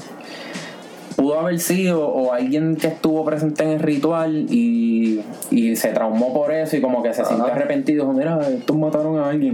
[1.15, 6.33] pudo haber sido o alguien que estuvo presente en el ritual y, y se traumó
[6.33, 7.29] por eso y como que se Ajá.
[7.29, 9.53] sintió arrepentido dijo mira estos mataron a alguien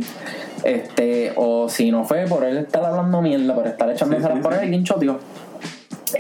[0.64, 4.40] este o si no fue por él estar hablando mierda por estar echándose Sí, sí,
[4.42, 4.60] por sí.
[4.60, 5.20] alguien choteó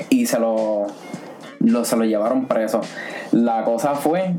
[0.09, 0.87] y se lo,
[1.59, 2.81] lo se lo llevaron preso
[3.31, 4.35] la cosa fue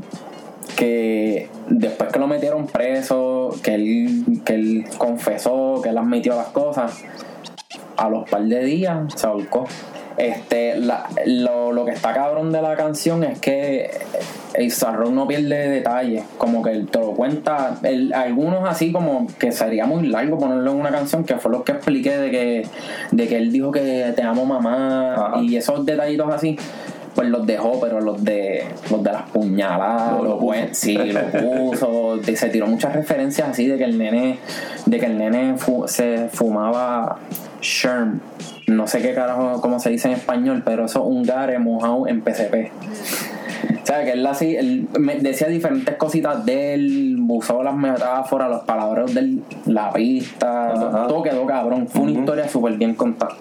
[0.75, 6.47] que después que lo metieron preso que él que él confesó que él admitió las
[6.47, 7.03] cosas
[7.97, 9.65] a los par de días se ahorcó.
[10.17, 13.89] Este, la- lo, lo que está cabrón de la canción es que
[14.53, 19.25] el Zarrón no pierde detalles, como que él te lo cuenta, el- algunos así como
[19.39, 22.67] que sería muy largo ponerlo en una canción, que fue lo que expliqué de que,
[23.11, 25.41] de que él dijo que te amo mamá Ajá.
[25.41, 26.57] y esos detallitos así.
[27.15, 30.59] Pues los dejó, pero los de los de las puñaladas, Lo- lo puso.
[30.71, 31.21] sí, lo
[31.71, 34.39] puso, se tiró muchas referencias así de que el nene,
[34.87, 37.17] de que el nene fu- se fumaba
[37.61, 38.19] Sherm.
[38.65, 42.07] No sé qué carajo, cómo se dice en español, pero eso es un gare mojado
[42.07, 42.71] en PCP.
[43.83, 44.87] O sea, que él así, él
[45.21, 51.07] decía diferentes cositas de él, usó las metáforas, los palabras de la pista, Ajá.
[51.07, 51.87] todo quedó cabrón.
[51.89, 53.33] Fue una historia súper bien contada.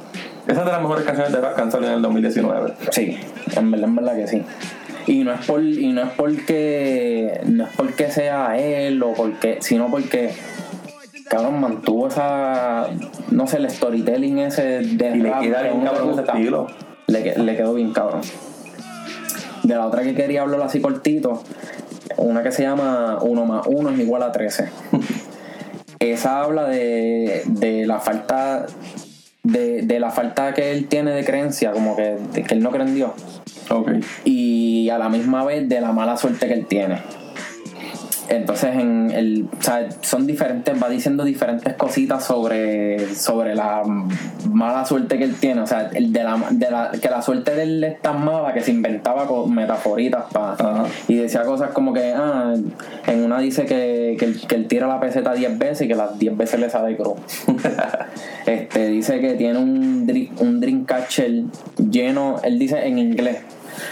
[0.47, 2.75] Esa es de las mejores canciones de rap que han salido en el 2019.
[2.91, 3.19] Sí,
[3.57, 4.43] en verdad, en verdad que sí.
[5.07, 9.59] Y no es por, y no es porque no es porque sea él o porque,
[9.61, 10.33] sino porque
[11.29, 12.89] cabrón mantuvo esa
[13.31, 16.67] no sé el storytelling ese de Y le rap queda que bien cabrón le estilo.
[17.07, 18.23] Le, le quedó bien cabrón.
[19.63, 21.43] De la otra que quería hablar así cortito,
[22.17, 24.69] una que se llama 1 más 1 es igual a 13.
[26.01, 28.67] Esa habla de, de la falta
[29.43, 32.71] de, de la falta que él tiene de creencia, como que, de que él no
[32.71, 33.11] cree en Dios.
[34.25, 37.01] Y a la misma vez de la mala suerte que él tiene.
[38.29, 43.83] Entonces en el, o sea, son diferentes, va diciendo diferentes cositas sobre, sobre la
[44.51, 45.61] mala suerte que él tiene.
[45.61, 48.53] O sea, el de la, de la, que la suerte de él es tan mala
[48.55, 52.55] que se inventaba con metaforitas para y decía cosas como que, ah,
[53.07, 55.95] en una dice que, que, él, que él tira la peseta 10 veces y que
[55.95, 57.19] las 10 veces le sale cruz.
[58.47, 61.45] este, dice que tiene un, drink, un Dreamcatcher
[61.91, 63.39] lleno, él dice en inglés,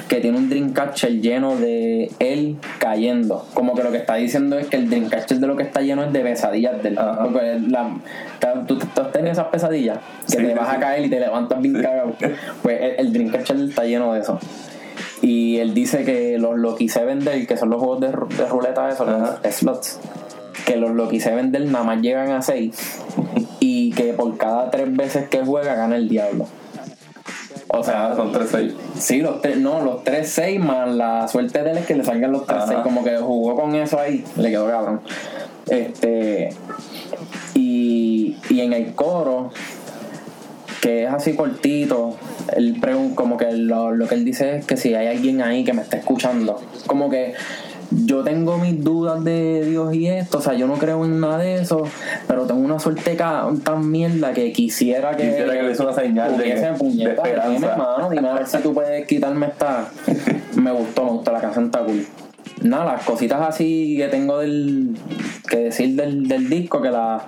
[0.08, 3.46] que tiene un Dreamcatcher lleno de él cayendo.
[3.54, 6.04] Como que lo que está diciendo es que el Dreamcatcher de lo que está lleno
[6.04, 7.24] es de pesadillas del Ajá.
[7.24, 7.90] porque la-
[8.66, 9.98] ¿tú, tú has tenido esas pesadillas?
[10.26, 11.82] Que Sí, te sí, vas a caer y te levantas bien Sí.
[11.82, 12.12] cagado.
[12.62, 14.38] Pues el, el Dreamcatcher está lleno de eso.
[15.22, 18.88] Y él dice que los Loki 7 del, que son los juegos de, de ruleta,
[18.88, 19.38] esos, Ajá.
[19.44, 20.00] los slots,
[20.64, 23.02] que los Loki 7 del nada más llegan a 6
[23.60, 26.46] y que por cada 3 veces que juega gana el diablo.
[27.72, 28.72] O sea, son 3-6.
[28.98, 32.32] Sí, los tres, no, los 3-6 más la suerte de él es que le salgan
[32.32, 32.62] los 3-6.
[32.62, 32.82] Ajá.
[32.82, 35.00] Como que jugó con eso ahí, le quedó cabrón.
[35.68, 36.50] Este.
[37.54, 39.50] Y, y en el coro,
[40.80, 42.16] que es así cortito,
[42.56, 45.62] él pregun- como que lo, lo que él dice es que si hay alguien ahí
[45.64, 46.60] que me está escuchando.
[46.86, 47.34] Como que
[47.90, 51.38] yo tengo mis dudas de Dios y esto, o sea, yo no creo en nada
[51.38, 51.84] de eso,
[52.28, 55.28] pero tengo una suerte tan mierda que quisiera que.
[55.28, 58.58] Quisiera que le hice una señal de- de puñeta, dime, mano, dime a ver si
[58.58, 59.88] tú puedes quitarme esta.
[60.54, 62.06] Me gustó, me gustó la canción, está cool.
[62.62, 64.94] Nada, las cositas así que tengo del
[65.48, 67.22] que decir del, del disco, que la,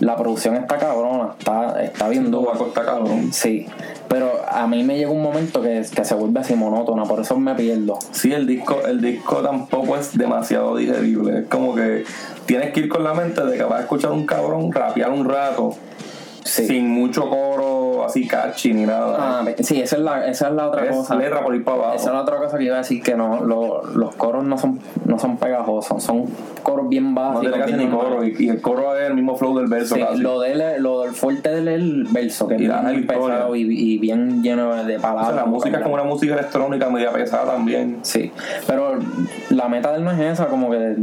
[0.00, 2.52] la producción está cabrona, está, está bien dura.
[2.52, 3.32] está cabrón.
[3.32, 3.66] Sí,
[4.08, 7.36] pero a mí me llega un momento que, que se vuelve así monótona, por eso
[7.38, 7.98] me pierdo.
[8.12, 11.40] Sí, el disco, el disco tampoco es demasiado digerible.
[11.40, 12.04] Es como que
[12.46, 15.28] tienes que ir con la mente de que vas a escuchar un cabrón rapear un
[15.28, 15.74] rato
[16.44, 16.66] Sí.
[16.66, 17.73] sin mucho coro
[18.04, 19.16] así catchy ni nada.
[19.18, 21.14] Ah, sí, esa es la, esa es la otra es cosa.
[21.16, 21.94] letra por ir para abajo.
[21.96, 24.56] Esa es la otra cosa que iba a decir que no, lo- los coros no
[24.58, 26.24] son, no son pegajosos, son
[26.62, 27.42] coros bien no básicos.
[27.52, 28.24] tiene casi ni coro.
[28.24, 30.18] Y, y el coro es el mismo flow del verso Sí, casi.
[30.20, 32.66] lo, de él es- lo del fuerte de él es el verso, que es Y
[32.66, 35.26] la bien pesado y, y bien lleno de O palabras.
[35.28, 37.98] sea, la música es como una música electrónica media pesada también.
[38.02, 38.32] Sí,
[38.66, 38.98] pero
[39.50, 40.96] la meta de él no es esa, como que de,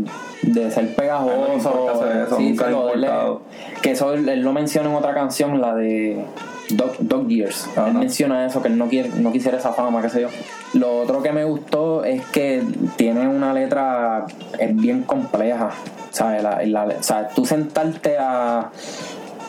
[0.43, 1.31] de ser pegajoso.
[1.31, 4.13] A él no le importa hacer eso, sí, nunca lo de él es- que eso
[4.13, 6.23] él, él lo menciona en otra canción, la de
[6.75, 7.67] Dog, Dog Years.
[7.75, 7.87] Ajá.
[7.89, 10.29] Él menciona eso, que él no, quiere, no quisiera esa fama, qué sé yo.
[10.73, 12.63] Lo otro que me gustó es que
[12.95, 14.25] tiene una letra,
[14.59, 15.69] es bien compleja.
[16.11, 16.43] ¿sabes?
[16.43, 18.69] La, la- o sea, tú sentarte a,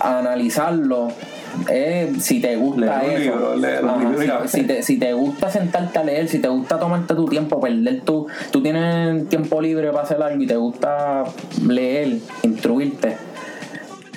[0.00, 1.08] a analizarlo.
[1.68, 6.04] eh, si te gusta Leer eso leer Ajá, si, te, si te gusta sentarte a
[6.04, 8.26] leer, si te gusta tomarte tu tiempo, perder tu.
[8.52, 11.24] Tú tienes tiempo libre para hacer algo y te gusta
[11.66, 13.16] leer, instruirte.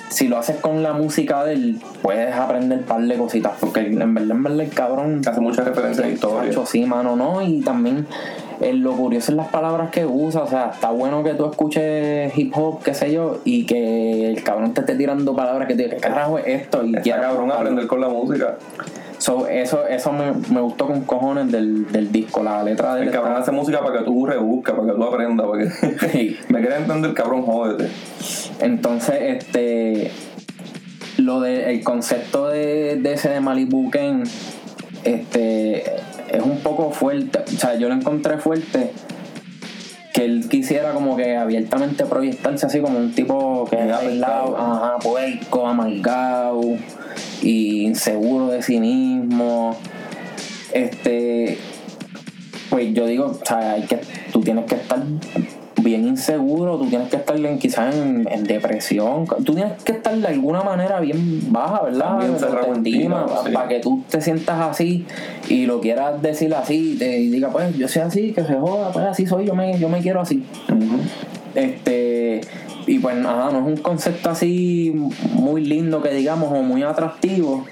[0.08, 3.52] Si lo haces con la música de él, puedes aprender un par de cositas.
[3.60, 5.20] Porque en verdad, en verdad, el cabrón.
[5.26, 6.50] Hace muchas referencias a historia.
[6.50, 7.42] Chacho, sí, mano, ¿no?
[7.42, 8.06] Y también
[8.60, 10.42] eh, lo curioso es las palabras que usa.
[10.42, 14.42] O sea, está bueno que tú escuches hip hop, qué sé yo, y que el
[14.42, 16.84] cabrón te esté tirando palabras que te diga, ¿qué carajo es esto?
[16.84, 17.54] Y Está cabrón buscarlo.
[17.54, 18.56] aprender con la música.
[19.26, 23.10] So, eso eso me, me gustó con cojones del, del disco, la letra del El
[23.12, 25.46] cabrón hace música para que tú rebusques, para que tú aprendas.
[25.46, 25.68] Porque
[26.12, 26.36] Sí.
[26.48, 27.90] me quieres entender, cabrón, jódete.
[28.60, 30.12] Entonces, este
[31.16, 34.22] lo de el concepto de, de ese de Malibu Ken,
[35.02, 35.96] este
[36.30, 37.40] es un poco fuerte.
[37.52, 38.92] O sea, yo lo encontré fuerte
[40.14, 44.56] que él quisiera como que abiertamente proyectarse así como un tipo que es apestado.
[44.56, 46.60] ajá, puerco, amargado
[47.42, 49.76] y inseguro de sí mismo.
[50.72, 51.58] Este
[52.70, 54.00] pues yo digo, o sea, hay que,
[54.32, 55.02] tú tienes que estar
[55.82, 60.16] bien inseguro, tú tienes que estar en, quizás en, en depresión, tú tienes que estar
[60.16, 62.18] de alguna manera bien baja, ¿verdad?
[62.18, 63.42] También De tu cerrado en ti, autoestima.
[63.44, 63.52] Sí.
[63.52, 65.06] Para que tú te sientas así
[65.48, 68.54] y lo quieras decir así y te y diga, pues yo soy así, que se
[68.54, 70.44] joda, pues así soy, yo me, yo me quiero así.
[71.54, 72.40] Este,
[72.86, 74.94] y pues ajá, no es un concepto así
[75.32, 77.64] muy lindo que digamos o muy atractivo,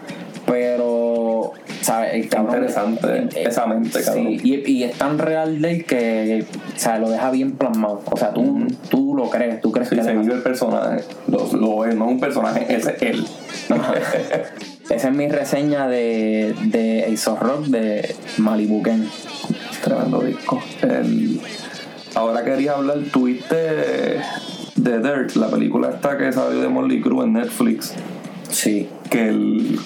[0.47, 2.15] pero ¿sabes?
[2.15, 4.27] El cabrón- interesante eh, esa mente, cabrón.
[4.27, 6.45] Sí, y, y es tan real de él que,
[6.77, 8.03] sea, lo deja bien plasmado.
[8.11, 11.05] O sea, tú, tú lo crees, tú crees Sí, que se vive el personaje.
[11.29, 13.25] Lo, lo es, no es un personaje, ese es él.
[14.91, 19.09] Esa es mi reseña de, de Ace of Rock de Malibu Ken.
[19.83, 20.63] Tremendo disco.
[20.83, 21.41] El-
[22.15, 24.19] ahora quería hablar, tuviste
[24.85, 27.95] de Dirt, la película esta que salió de Molly Crue en Netflix,
[28.49, 28.89] Sí.
[29.11, 29.79] que el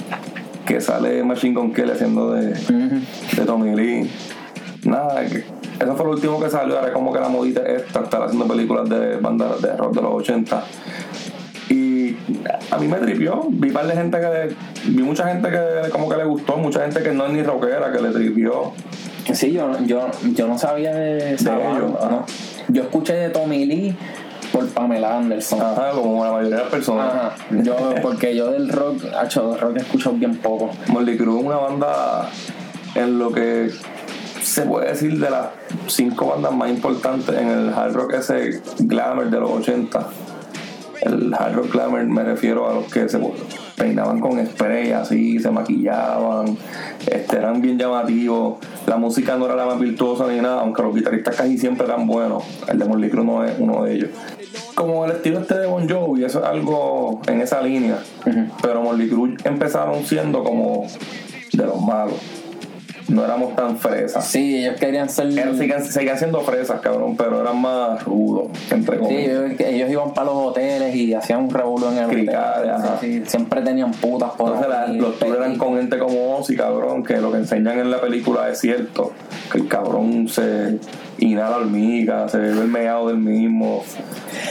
[0.67, 4.11] que sale Machine Gun Kelly haciendo de, de Tommy Lee.
[4.85, 5.39] Nada, que
[5.83, 8.47] eso fue lo último que salió, ahora como que la modita es esta, estar haciendo
[8.47, 10.63] películas de bandas de rock de los 80.
[11.71, 12.17] Y
[12.71, 14.55] a mí me tripió, vi par de gente que
[14.91, 17.91] vi mucha gente que como que le gustó, mucha gente que no es ni rockera,
[17.93, 18.73] que le tripió.
[19.33, 21.37] Sí, yo, yo, yo no sabía de De.
[21.45, 22.25] ¿no?
[22.69, 23.97] Yo escuché de Tommy Lee
[24.53, 25.61] por Pamela Anderson.
[25.61, 27.15] Ajá, como la mayoría de las personas.
[27.15, 27.35] Ajá.
[27.63, 30.71] Yo, porque yo del rock, hacho, del rock escucho bien poco.
[30.89, 32.29] Molly Crew es una banda
[32.95, 33.71] en lo que
[34.43, 35.49] se puede decir de las
[35.87, 40.07] cinco bandas más importantes en el hard rock ese glamour de los 80.
[41.03, 43.21] El hard rock glamour me refiero a los que se
[43.77, 46.57] peinaban con spray así, se maquillaban,
[47.07, 48.59] este, eran bien llamativos.
[48.87, 52.07] La música no era la más virtuosa ni nada, aunque los guitarristas casi siempre eran
[52.07, 52.45] buenos.
[52.67, 54.11] El de Crew no es uno de ellos.
[54.75, 57.99] Como el estilo este de Bon Jovi, eso es algo en esa línea.
[58.63, 60.87] Pero Molly Crew empezaron siendo como
[61.53, 62.38] de los malos.
[63.09, 64.27] No éramos tan fresas.
[64.27, 65.33] Sí, ellos querían ser.
[65.33, 69.29] Seguían, seguían siendo fresas, cabrón, pero eran más rudos, entre Sí, comillas.
[69.29, 72.71] ellos, ellos iban para los hoteles y hacían un revuelo en el Cricales, hotel.
[72.71, 72.99] ajá.
[73.01, 76.55] Sí, sí, siempre tenían putas por Entonces la- los tours eran con gente como Ozzy,
[76.55, 79.13] cabrón, que lo que enseñan en la película es cierto.
[79.51, 80.79] Que el cabrón se
[81.19, 83.85] inhala hormigas, se bebe el meado del mismo.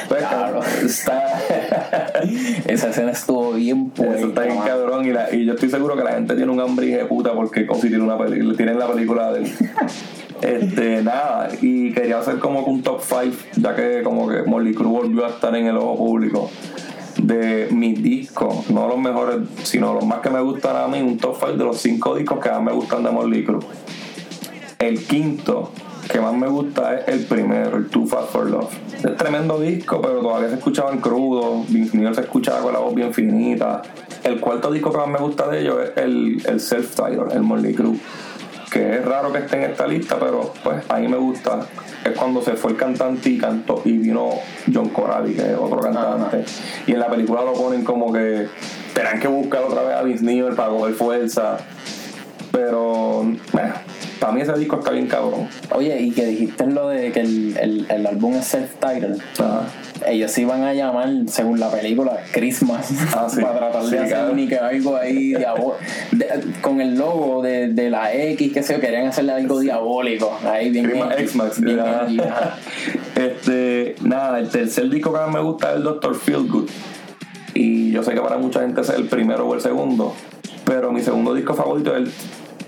[0.07, 0.59] Pues, Claro.
[0.83, 1.23] está...
[2.67, 6.03] Esa escena estuvo bien Eso está bien cabrón y, la- y yo estoy seguro que
[6.03, 9.31] la gente tiene un hambre de puta porque Cosi tiene una película, tienen la película
[9.33, 9.51] de él.
[10.39, 14.75] Este, nada, y quería hacer como que un top 5, ya que como que Molly
[14.75, 16.51] Crew volvió a estar en el ojo público
[17.17, 21.17] de mis discos, no los mejores, sino los más que me gustan a mí, un
[21.17, 23.61] top 5 de los 5 discos que más me gustan de Molly Crew.
[24.77, 25.71] El quinto
[26.07, 28.71] que más me gusta es el primero, el Too Fast for Love.
[28.93, 31.67] Es tremendo disco, pero todavía se escuchaban crudos.
[31.69, 33.81] Vince Neil se escuchaba con la voz bien finita.
[34.23, 37.73] El cuarto disco que más me gusta de ellos es el, el Self-Title, el Molly
[37.73, 37.97] Crew.
[38.71, 41.59] Que es raro que esté en esta lista, pero pues a mí me gusta.
[42.03, 44.29] Es cuando se fue el cantante y cantó y vino
[44.71, 46.45] John Corabi, que es otro cantante.
[46.85, 48.47] Y en la película lo ponen como que
[48.93, 51.57] tendrán que buscar otra vez a Vince Neil para coger fuerza.
[52.51, 53.73] Pero eh,
[54.19, 55.47] para mí ese disco está bien cabrón.
[55.73, 59.19] Oye, y que dijiste lo de que el, el, el álbum es self-titled.
[59.39, 59.63] Ajá.
[60.05, 62.91] Ellos se iban a llamar, según la película, Christmas.
[63.15, 63.41] Ah, sí.
[63.41, 65.75] para tratar de Sí, hacer que algo ahí diabó-
[66.11, 66.27] de-
[66.61, 70.37] con el logo de, de la X, que se yo, querían hacerle algo diabólico.
[70.45, 70.91] Ahí bien.
[71.17, 71.59] X-Max.
[73.15, 76.69] este, nada, el tercer disco que más me gusta es el Doctor Feelgood.
[77.53, 80.13] Y yo sé que para mucha gente es el primero o el segundo.
[80.63, 82.11] Pero mi segundo disco favorito es el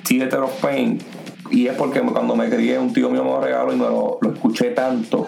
[0.07, 0.99] Theater of Pain.
[1.51, 4.17] Y es porque cuando me crié, un tío mío me lo regaló y me lo,
[4.21, 5.27] lo escuché tanto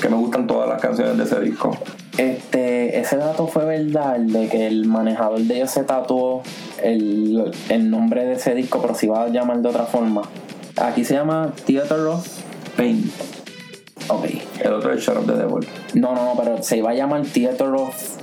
[0.00, 1.76] que me gustan todas las canciones de ese disco.
[2.18, 6.42] Este, ese dato fue verdad, el de que el manejador de ellos se tatuó
[6.82, 10.22] el, el nombre de ese disco, pero se iba a llamar de otra forma.
[10.76, 12.26] Aquí se llama Theater of
[12.76, 13.10] Pain.
[14.08, 14.26] Ok.
[14.60, 15.66] El otro es Shut Up the Devil.
[15.94, 18.21] No, no, no, pero se iba a llamar Theater of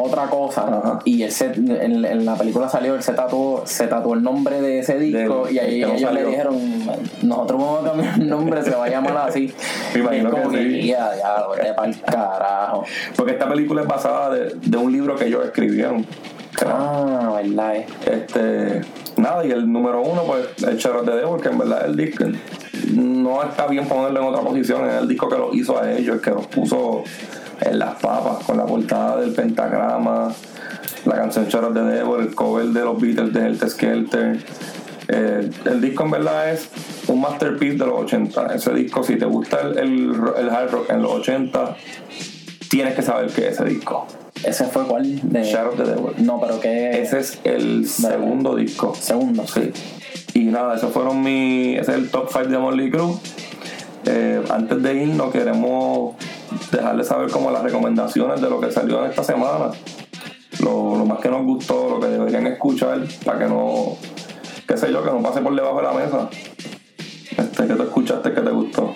[0.00, 0.62] otra cosa.
[0.68, 0.98] Ajá.
[1.04, 4.60] Y él se- en, en la película salió, él se tatuó, se tatuó el nombre
[4.60, 6.26] de ese disco y ahí el ellos le salió.
[6.28, 6.56] dijeron,
[7.22, 9.52] nosotros vamos a cambiar el nombre, se va a llamar así.
[9.94, 10.86] Me imagino Y es como que sí.
[10.88, 12.84] ya, ya, vete pa'l carajo.
[13.16, 16.06] Porque esta película es basada de, de un libro que ellos escribieron.
[16.66, 17.86] Ah, verdad, eh.
[18.06, 18.80] Este,
[19.16, 22.24] nada, y el número uno, pues, el Charlotte de Devil, que en verdad el disco
[22.94, 26.16] no está bien ponerlo en otra posición, es el disco que lo hizo a ellos,
[26.16, 27.04] el que los puso
[27.60, 30.32] en las papas, con la portada del pentagrama,
[31.04, 34.38] la canción Charlotte de Devil, el cover de los Beatles de Helter Skelter.
[35.08, 36.68] Eh, el disco en verdad es
[37.08, 38.54] un masterpiece de los 80.
[38.54, 41.76] Ese disco, si te gusta el, el, el hard rock en los 80,
[42.68, 44.06] tienes que saber qué es ese disco.
[44.44, 45.20] Ese fue cuál?
[45.22, 45.42] De...
[45.42, 46.14] Shadow of the Devil.
[46.18, 47.02] No, pero que.
[47.02, 48.94] Ese es el segundo disco.
[48.94, 49.46] Segundo.
[49.46, 49.72] Sí.
[50.34, 51.74] Y nada, esos fueron mi.
[51.74, 53.18] Ese es el top 5 de Molly Crew.
[54.04, 56.14] Eh, antes de irnos, queremos
[56.70, 59.70] dejarles saber como las recomendaciones de lo que salió en esta semana.
[60.60, 63.96] Lo, lo más que nos gustó, lo que deberían escuchar, para que no.
[64.66, 66.28] qué sé yo, que no pase por debajo de la mesa.
[67.36, 68.92] Este, que tú escuchaste que te gustó.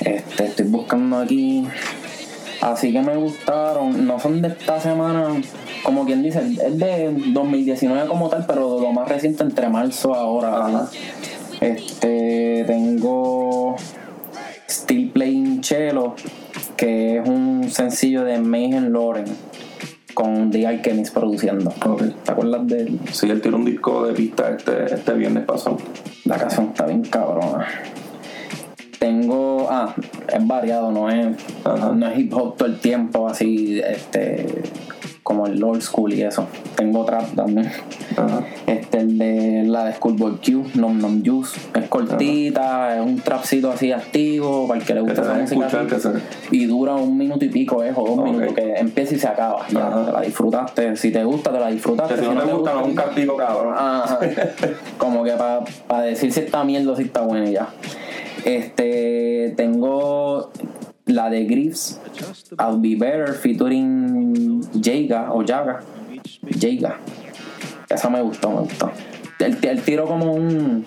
[0.00, 1.66] Este, estoy buscando aquí.
[2.60, 4.06] Así que me gustaron.
[4.06, 5.40] No son de esta semana,
[5.82, 10.66] como quien dice, es de 2019 como tal, pero lo más reciente entre marzo ahora.
[10.66, 10.88] Ajá.
[11.60, 13.76] Este, tengo
[14.68, 16.14] Still Playing Cello,
[16.76, 19.24] que es un sencillo de Mayhem Lauren
[20.14, 21.72] con The Alchemist produciendo.
[22.24, 23.00] ¿Te acuerdas de él?
[23.12, 25.78] Sí, él tiró un disco de pista este, este viernes pasado.
[26.24, 27.66] La canción está bien cabrona.
[28.98, 29.66] Tengo.
[29.70, 29.94] Ah,
[30.32, 31.92] es variado, no es, Ajá.
[31.92, 34.46] no es hip hop todo el tiempo, así, este.
[35.24, 36.46] Como el old school y eso.
[36.76, 37.72] Tengo trap también.
[38.16, 38.44] Ajá.
[38.66, 41.58] Este, el de la de Schoolboy Q, Nom Nom Juice.
[41.74, 45.96] Es cortita, es un trapcito así activo, para el que le gusta te esa música.
[45.96, 46.00] así.
[46.00, 46.56] se...
[46.56, 49.66] Y dura un minuto y pico, es, o dos minutos, que empieza y se acaba.
[49.68, 50.04] Ya, Ajá.
[50.04, 50.96] te la disfrutaste.
[50.96, 52.18] Si te gusta, te la disfrutaste.
[52.18, 53.74] Si no te gusta, no es un castigo, cabrón.
[53.76, 54.20] Ajá.
[54.98, 55.32] Como que
[55.88, 57.70] para decir si está mierda o si está buena ya.
[58.44, 60.50] Este, tengo
[61.06, 62.00] la de Griffs,
[62.58, 65.82] I'll Be Better, featuring Jaga o Jaga.
[66.58, 66.98] Jaga.
[67.88, 68.90] Esa me gustó, me gustó.
[69.38, 70.84] El, el tiro como un,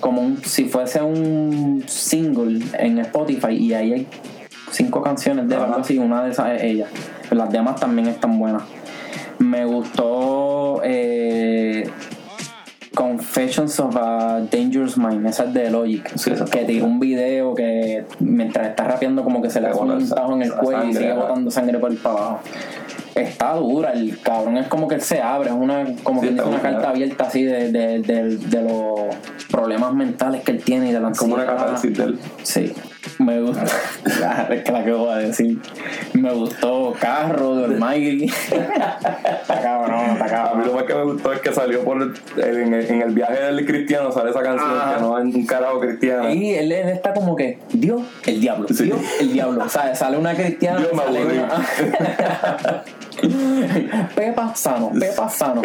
[0.00, 4.08] como un, si fuese un single en Spotify y ahí hay
[4.70, 6.86] cinco canciones de algo así, una de esas es ella.
[7.30, 8.62] Las demás también están buenas.
[9.38, 11.88] Me gustó eh,
[13.36, 16.06] Confessions of a Dangerous Mind, esa es de Logic.
[16.16, 20.06] Sí, que tiró un video que mientras está rapeando como que se le hace un
[20.06, 22.40] tajo en el cuello y sigue botando sangre por el para abajo.
[23.14, 26.34] Está dura, el cabrón es como que él se abre, es una, como Sí, que
[26.34, 29.14] está una carta abierta así de, de, de- de los
[29.50, 31.64] problemas mentales que él tiene y de la Como una ansiedad.
[31.66, 32.18] catarsis del...
[32.42, 32.72] Sí,
[33.18, 35.58] me es que la que voy a decir.
[36.14, 38.24] Me gustó Carro de Almighty.
[38.26, 40.66] está cabrón, está A mí cabrón.
[40.66, 43.40] lo más que me gustó es que salió por el- en, el, en el viaje
[43.40, 44.94] del cristiano, sale esa canción Ajá.
[44.96, 46.30] que no es un carajo cristiano.
[46.32, 48.84] Y él él está como que, Dios, el diablo, Sí.
[48.84, 49.64] Dios, el diablo.
[49.64, 50.78] O sea, sale una cristiana.
[50.78, 51.64] Dios me sale una-
[54.14, 55.62] Pepa sano, Pepa sano.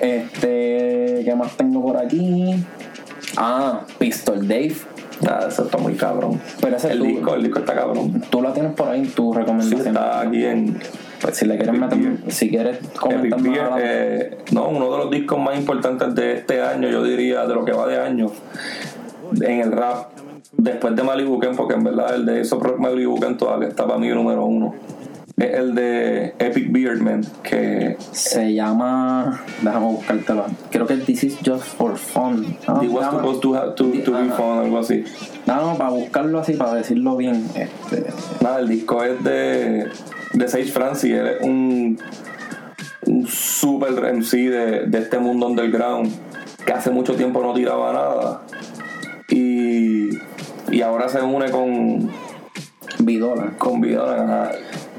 [0.00, 2.54] Este, ¿qué más tengo por aquí?
[3.36, 4.74] Ah, Pistol Dave.
[5.28, 6.40] Ah, eso está muy cabrón.
[6.60, 8.22] Pero ese el tú- disco, el disco está cabrón.
[8.30, 9.86] Tú la tienes por ahí en tu Sí, recomendación.
[9.86, 10.78] está aquí en
[11.20, 15.38] Pues si le quieres meter, si quieres comentar más eh, no, uno de los discos
[15.38, 18.30] más importantes de este año, yo diría, de lo que va de año,
[19.40, 20.08] en el rap,
[20.52, 23.98] después de Malibu Ken, porque en verdad el de Rock Malibu Ken todavía está para
[23.98, 24.74] mí número uno.
[25.36, 29.40] Es el de Epic Beardman, que Se llama.
[29.62, 30.46] Déjame buscártelo.
[30.70, 32.56] Creo que This is just for fun.
[32.68, 35.04] No, It was supposed to, have, to, to be fun, algo así.
[35.46, 37.48] No, no, para buscarlo así, para decirlo bien.
[37.56, 38.06] Este,
[38.40, 39.88] Nada, el disco es de,
[40.34, 41.98] de Sage Francis, él es un,
[43.06, 46.12] un super MC de, de este mundo underground
[46.64, 48.42] que hace mucho tiempo no tiraba nada
[49.28, 50.08] y,
[50.70, 52.10] y ahora se une con,
[53.00, 53.52] Bidola.
[53.58, 54.18] con Vidal.
[54.20, 54.52] ajá.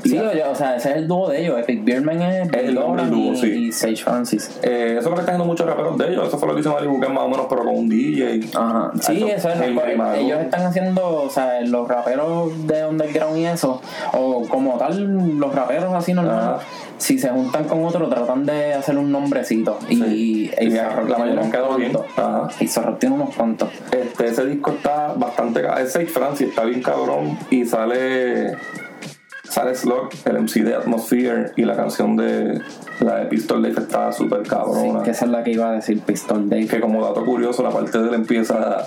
[0.05, 1.59] Y Sí, oye, o sea, ese es el dúo de ellos.
[1.59, 3.47] Epic Beerman es Es el nombre dúo, y, sí.
[3.47, 4.59] y Sage Francis.
[4.63, 6.61] eh, eso es lo que están haciendo muchos raperos de ellos, eso fue lo que
[6.61, 8.39] hizo Malibu Ken más o menos, pero con un DJ.
[8.55, 8.91] Ajá.
[9.01, 10.15] Sí, Eso, eso es que Maduro.
[10.21, 13.81] ellos están haciendo, o sea, los raperos de underground y eso,
[14.13, 16.59] o como tal, los raperos así normales, Ajá.
[16.97, 19.79] si se juntan con otro, tratan de hacer un nombrecito.
[19.89, 20.51] Y, Sí.
[20.59, 21.91] y Y la mayoría han quedado bien.
[22.15, 22.47] Ajá.
[22.61, 23.69] Ace Rock tiene unos cuantos.
[23.91, 28.55] Este, ese disco está bastante es Sage Francis, está bien cabrón y sale
[29.49, 32.61] sale Slug, el MC de Atmosphere y la canción de
[32.99, 35.73] la de Pistol Dave está súper Sí, cabrona que esa es la que iba a
[35.73, 36.67] decir Pistol Dave.
[36.67, 38.85] que como dato curioso la parte de él empieza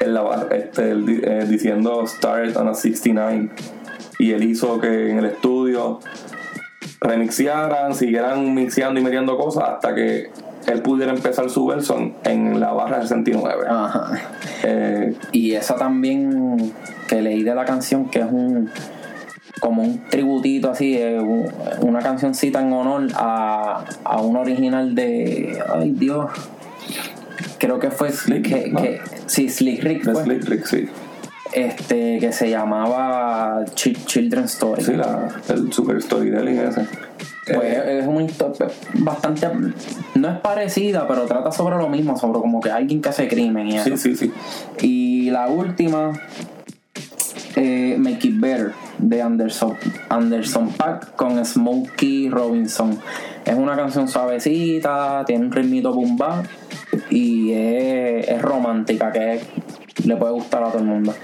[0.00, 3.50] en la este, eh, diciendo Start on a 69
[4.18, 6.00] y él hizo que en el estudio
[7.00, 10.30] remixearan, siguieran mixeando y metiendo cosas hasta que
[10.66, 14.12] él pudiera empezar su verso en- en la barra 69 Ajá.
[14.62, 16.72] Eh, Y esa también
[17.08, 18.70] que leí de la canción que es un
[19.60, 21.48] como un tributito así, eh, un-
[21.82, 26.30] una cancioncita en honor a, a un original de ay Dios
[27.58, 28.82] creo que fue Slick, que, ¿no?
[28.82, 30.88] que- sí Slick Rick fue, Slick Rick, sí.
[31.52, 36.86] este que se llamaba Ch- Children's Story Sí, la, el super storytelling ese.
[37.54, 39.48] pues Eh, es una historia bastante
[40.14, 43.66] no es parecida pero trata sobre lo mismo sobre como que alguien que hace crimen
[43.68, 44.32] y eso sí, sí, sí.
[44.86, 46.12] Y la última,
[47.56, 49.76] eh, Make It Better, de Anderson,
[50.08, 52.98] Anderson Pack con Smokey Robinson.
[53.44, 56.46] Es una canción suavecita, tiene un ritmito boom bap
[57.10, 59.40] y es, es romántica, que
[60.04, 61.14] le puede gustar a todo el mundo.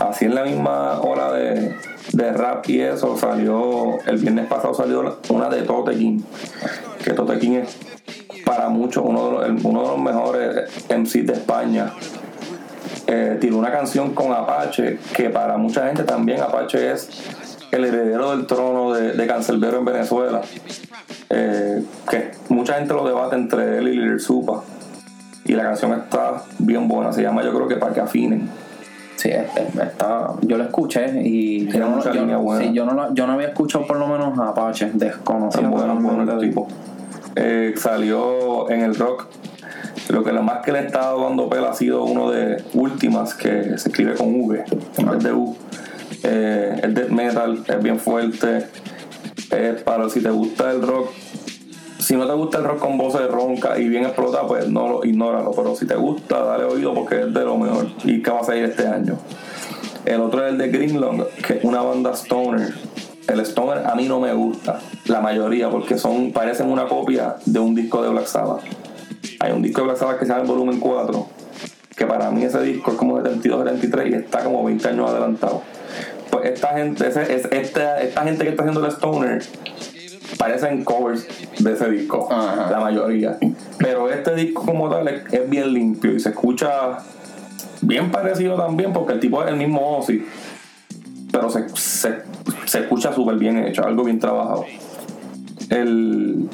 [0.00, 1.74] Así en la misma hora de,
[2.12, 6.20] de rap y eso salió, el viernes pasado salió una de Tote King.
[7.02, 7.76] Que Tote es
[8.44, 11.92] para muchos uno de los, uno de los mejores MCs de España.
[13.06, 17.08] Eh, tiró una canción con Apache, que para mucha gente también Apache es
[17.70, 20.40] el heredero del trono de, de Cancelbero en Venezuela.
[21.30, 24.62] eh, que mucha gente lo debate entre él y Lil Supa.
[25.44, 28.48] Y la canción está bien buena, se llama yo creo que para que afinen.
[29.16, 32.62] Sí, es- es- está, yo lo escuché y Tiene yo no, mucha yo, línea buena.
[32.64, 35.64] sí, yo, no, lo- yo no había escuchado por lo menos a Apache, desconocido.
[35.64, 36.66] Es bueno, bueno el tipo.
[37.36, 39.26] Eh, salió en el rock.
[40.08, 43.78] Lo que lo más que le estado dando pela ha sido uno de últimas que
[43.78, 44.64] se escribe con V
[44.98, 45.56] en vez de U.
[46.22, 48.66] Eh, el death metal es bien fuerte.
[49.50, 51.10] Es para si te gusta el rock.
[51.98, 55.04] Si no te gusta el rock con voces ronca y bien explotada, pues no lo
[55.04, 55.52] ignóralo.
[55.52, 57.86] Pero si te gusta, dale oído porque es de lo mejor.
[58.04, 59.18] Y que va a salir este año.
[60.04, 62.74] El otro es el de Greenland, que es una banda stoner.
[63.26, 67.58] El stoner a mí no me gusta, la mayoría, porque son parecen una copia de
[67.58, 68.62] un disco de Black Sabbath.
[69.44, 71.26] Hay un disco de Black Sabbath que se llama el Volumen 4,
[71.96, 75.62] que para mí ese disco es como 72-73 y está como 20 años adelantado.
[76.30, 79.42] Pues esta gente, ese- es- esta, esta gente que está haciendo el stoner
[80.38, 81.26] parecen covers
[81.58, 82.70] de ese disco, Ajá.
[82.70, 83.36] la mayoría.
[83.78, 86.98] Pero este disco como tal es, es bien limpio y se escucha
[87.82, 90.24] bien parecido también porque el tipo es el mismo Ozzy
[91.30, 92.14] pero se, se,
[92.64, 94.64] se escucha súper bien hecho, algo bien trabajado.
[95.68, 96.48] El,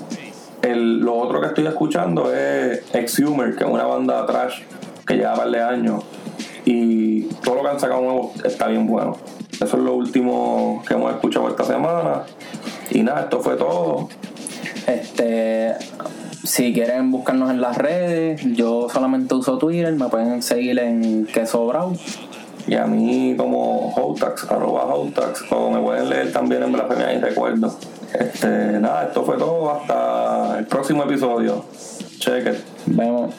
[0.62, 4.62] el, lo otro que estoy escuchando es Exhumer, que es una banda trash
[5.06, 6.04] que lleva par de años
[6.64, 9.16] y todo lo que han sacado nuevo está bien bueno.
[9.52, 12.22] Eso es lo último que hemos escuchado esta semana.
[12.90, 14.08] Y nada, esto fue todo.
[14.86, 15.74] Este,
[16.44, 21.66] si quieren buscarnos en las redes, yo solamente uso Twitter, me pueden seguir en Queso
[21.66, 21.96] Brau.
[22.66, 27.18] Y a mí como Hotax, arroba Hotax, o me pueden leer también en Blasfemia y
[27.18, 27.74] Recuerdo.
[28.12, 28.48] Este,
[28.80, 29.70] nada, esto fue todo.
[29.70, 31.64] Hasta el próximo episodio.
[32.18, 32.56] Check it.
[32.86, 33.34] Vemos.